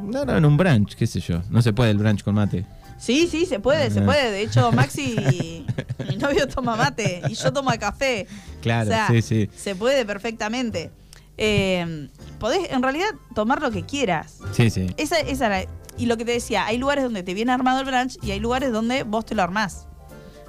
No, 0.00 0.24
no, 0.24 0.36
en 0.36 0.44
un 0.44 0.56
brunch, 0.56 0.94
qué 0.96 1.06
sé 1.06 1.20
yo. 1.20 1.40
No 1.50 1.62
se 1.62 1.72
puede 1.72 1.90
el 1.90 1.98
brunch 1.98 2.22
con 2.24 2.34
mate. 2.34 2.66
Sí, 2.98 3.26
sí, 3.30 3.44
se 3.46 3.58
puede, 3.60 3.90
se 3.90 4.00
puede. 4.02 4.30
De 4.30 4.42
hecho, 4.42 4.72
Maxi, 4.72 5.64
mi 6.08 6.16
novio 6.16 6.48
toma 6.48 6.74
mate 6.76 7.22
y 7.28 7.34
yo 7.34 7.52
tomo 7.52 7.70
café. 7.78 8.26
Claro, 8.62 8.88
O 8.88 8.92
sea, 8.92 9.08
sí, 9.08 9.20
sí. 9.22 9.50
Se 9.54 9.74
puede 9.74 10.04
perfectamente. 10.06 10.90
Eh, 11.36 12.08
podés, 12.38 12.70
en 12.70 12.82
realidad, 12.82 13.08
tomar 13.34 13.60
lo 13.60 13.70
que 13.70 13.84
quieras. 13.84 14.38
Sí, 14.52 14.70
sí. 14.70 14.86
Esa, 14.96 15.18
esa 15.20 15.46
era- 15.46 15.70
y 15.98 16.06
lo 16.06 16.16
que 16.16 16.24
te 16.24 16.32
decía, 16.32 16.66
hay 16.66 16.78
lugares 16.78 17.04
donde 17.04 17.22
te 17.22 17.34
viene 17.34 17.52
armado 17.52 17.80
el 17.80 17.86
brunch 17.86 18.16
y 18.22 18.30
hay 18.32 18.40
lugares 18.40 18.72
donde 18.72 19.02
vos 19.02 19.24
te 19.26 19.34
lo 19.34 19.42
armás. 19.42 19.86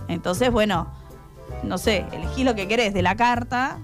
Entonces, 0.08 0.52
bueno, 0.52 0.88
no 1.64 1.78
sé, 1.78 2.06
elegís 2.12 2.46
lo 2.46 2.56
que 2.56 2.68
querés 2.68 2.94
de 2.94 3.02
la 3.02 3.16
carta. 3.16 3.80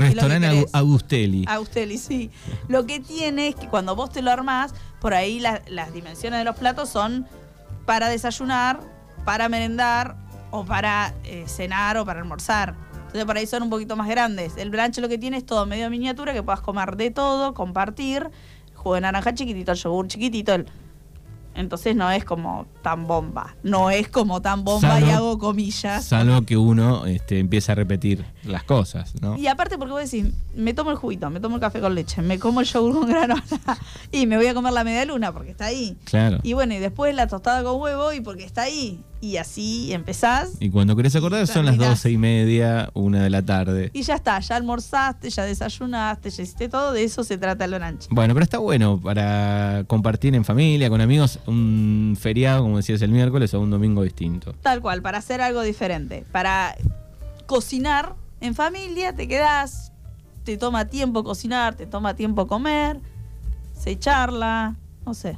Restaurante 0.00 0.46
Agustelli. 0.72 1.44
Austeli, 1.48 1.98
sí. 1.98 2.30
Lo 2.68 2.86
que 2.86 2.98
tiene 3.00 3.48
es 3.48 3.54
que 3.54 3.68
cuando 3.68 3.94
vos 3.94 4.10
te 4.10 4.20
lo 4.22 4.30
armás, 4.32 4.74
por 5.00 5.14
ahí 5.14 5.38
la- 5.38 5.62
las 5.68 5.92
dimensiones 5.92 6.38
de 6.40 6.44
los 6.44 6.56
platos 6.56 6.88
son 6.88 7.26
para 7.84 8.08
desayunar, 8.08 8.80
para 9.24 9.48
merendar 9.48 10.16
o 10.50 10.64
para 10.64 11.14
eh, 11.24 11.44
cenar 11.46 11.96
o 11.98 12.04
para 12.04 12.20
almorzar. 12.20 12.74
Entonces 12.96 13.24
por 13.24 13.36
ahí 13.36 13.46
son 13.46 13.62
un 13.62 13.70
poquito 13.70 13.94
más 13.96 14.08
grandes. 14.08 14.56
El 14.56 14.70
brunch 14.70 14.98
lo 14.98 15.08
que 15.08 15.18
tiene 15.18 15.36
es 15.36 15.46
todo 15.46 15.66
medio 15.66 15.88
miniatura, 15.88 16.32
que 16.32 16.42
puedas 16.42 16.60
comer 16.60 16.96
de 16.96 17.10
todo, 17.12 17.54
compartir. 17.54 18.28
Jugo 18.74 18.96
de 18.96 19.00
naranja 19.02 19.34
chiquitito, 19.34 19.72
el 19.72 19.78
yogur 19.78 20.08
chiquitito. 20.08 20.52
el- 20.54 20.66
Entonces 21.56 21.96
no 21.96 22.10
es 22.10 22.24
como 22.24 22.66
tan 22.82 23.06
bomba. 23.06 23.56
No 23.62 23.90
es 23.90 24.08
como 24.08 24.42
tan 24.42 24.64
bomba 24.64 25.00
y 25.00 25.10
hago 25.10 25.38
comillas. 25.38 26.04
Salvo 26.04 26.42
que 26.42 26.56
uno 26.56 27.06
este, 27.06 27.38
empiece 27.38 27.72
a 27.72 27.74
repetir 27.74 28.24
las 28.44 28.62
cosas, 28.62 29.14
¿no? 29.20 29.36
Y 29.36 29.46
aparte, 29.46 29.78
porque 29.78 29.92
vos 29.92 30.10
decís, 30.10 30.32
me 30.54 30.74
tomo 30.74 30.90
el 30.90 30.96
juguito, 30.96 31.30
me 31.30 31.40
tomo 31.40 31.56
el 31.56 31.60
café 31.60 31.80
con 31.80 31.94
leche, 31.94 32.22
me 32.22 32.38
como 32.38 32.60
el 32.60 32.66
yogur 32.66 32.92
con 32.94 33.06
granola 33.08 33.42
y 34.12 34.26
me 34.26 34.36
voy 34.36 34.46
a 34.46 34.54
comer 34.54 34.72
la 34.72 34.84
media 34.84 35.04
luna 35.04 35.32
porque 35.32 35.50
está 35.50 35.66
ahí. 35.66 35.96
Claro. 36.04 36.38
Y 36.42 36.52
bueno, 36.52 36.74
y 36.74 36.78
después 36.78 37.14
la 37.14 37.26
tostada 37.26 37.62
con 37.62 37.80
huevo 37.80 38.12
y 38.12 38.20
porque 38.20 38.44
está 38.44 38.62
ahí. 38.62 39.00
Y 39.26 39.38
así 39.38 39.92
empezás. 39.92 40.52
Y 40.60 40.70
cuando 40.70 40.94
querés 40.94 41.16
acordar 41.16 41.46
son 41.48 41.66
las 41.66 41.76
doce 41.76 42.10
y 42.10 42.16
media, 42.16 42.90
una 42.94 43.22
de 43.22 43.30
la 43.30 43.42
tarde. 43.42 43.90
Y 43.92 44.02
ya 44.02 44.14
está, 44.14 44.38
ya 44.38 44.54
almorzaste, 44.54 45.30
ya 45.30 45.44
desayunaste, 45.44 46.30
ya 46.30 46.42
hiciste 46.42 46.68
todo, 46.68 46.92
de 46.92 47.02
eso 47.02 47.24
se 47.24 47.36
trata 47.36 47.64
el 47.64 47.74
brunch. 47.74 48.06
Bueno, 48.10 48.34
pero 48.34 48.44
está 48.44 48.58
bueno 48.58 49.00
para 49.00 49.82
compartir 49.88 50.34
en 50.36 50.44
familia, 50.44 50.88
con 50.88 51.00
amigos, 51.00 51.40
un 51.46 52.16
feriado, 52.18 52.62
como 52.62 52.76
decías, 52.76 53.02
el 53.02 53.10
miércoles 53.10 53.52
o 53.54 53.60
un 53.60 53.70
domingo 53.70 54.04
distinto. 54.04 54.54
Tal 54.62 54.80
cual, 54.80 55.02
para 55.02 55.18
hacer 55.18 55.40
algo 55.40 55.62
diferente. 55.62 56.24
Para 56.30 56.76
cocinar 57.46 58.14
en 58.40 58.54
familia, 58.54 59.12
te 59.12 59.26
quedás, 59.26 59.92
te 60.44 60.56
toma 60.56 60.84
tiempo 60.84 61.24
cocinar, 61.24 61.74
te 61.74 61.86
toma 61.86 62.14
tiempo 62.14 62.46
comer, 62.46 63.00
se 63.72 63.98
charla, 63.98 64.76
no 65.04 65.14
sé. 65.14 65.36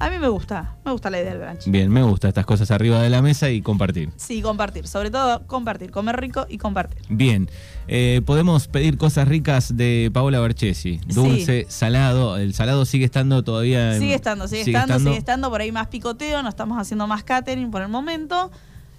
A 0.00 0.10
mí 0.10 0.18
me 0.18 0.28
gusta, 0.28 0.74
me 0.84 0.90
gusta 0.92 1.08
la 1.08 1.20
idea 1.20 1.30
del 1.34 1.40
brunch. 1.40 1.66
Bien, 1.66 1.88
me 1.90 2.02
gusta 2.02 2.28
estas 2.28 2.44
cosas 2.44 2.70
arriba 2.70 3.00
de 3.00 3.08
la 3.10 3.22
mesa 3.22 3.48
y 3.50 3.62
compartir. 3.62 4.10
Sí, 4.16 4.42
compartir, 4.42 4.86
sobre 4.88 5.10
todo 5.10 5.46
compartir, 5.46 5.90
comer 5.92 6.16
rico 6.20 6.46
y 6.48 6.58
compartir. 6.58 7.00
Bien, 7.08 7.48
eh, 7.88 8.20
podemos 8.26 8.66
pedir 8.68 8.98
cosas 8.98 9.28
ricas 9.28 9.76
de 9.76 10.10
Paola 10.12 10.40
Barchesi. 10.40 11.00
Dulce, 11.06 11.66
salado. 11.68 12.36
El 12.36 12.54
salado 12.54 12.84
sigue 12.84 13.04
estando 13.04 13.42
todavía. 13.44 13.94
en- 13.94 14.00
Sigue 14.00 14.14
estando, 14.14 14.48
sigue, 14.48 14.62
estando, 14.62 14.98
sigue 14.98 15.16
estando, 15.16 15.48
por 15.48 15.60
ahí 15.60 15.72
más 15.72 15.86
picoteo, 15.86 16.42
no 16.42 16.48
estamos 16.48 16.76
haciendo 16.78 17.06
más 17.06 17.22
catering 17.22 17.70
por 17.70 17.80
el 17.80 17.88
momento, 17.88 18.50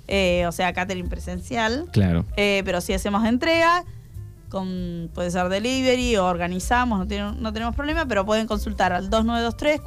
eh, 0.07 0.45
o 0.47 0.51
sea, 0.53 0.71
catering 0.73 1.09
presencial. 1.09 1.85
Claro. 1.91 2.25
Eh, 2.37 2.61
pero 2.65 2.79
si 2.81 2.93
hacemos 2.93 3.25
entrega, 3.25 3.83
con, 4.49 5.09
puede 5.13 5.31
ser 5.31 5.49
delivery 5.49 6.15
o 6.17 6.25
organizamos, 6.25 6.99
no, 6.99 7.07
tiene- 7.07 7.33
no 7.33 7.51
tenemos 7.51 7.75
problema, 7.75 8.05
pero 8.05 8.25
pueden 8.25 8.47
consultar 8.47 8.93
al 8.93 9.09
2923 9.09 9.81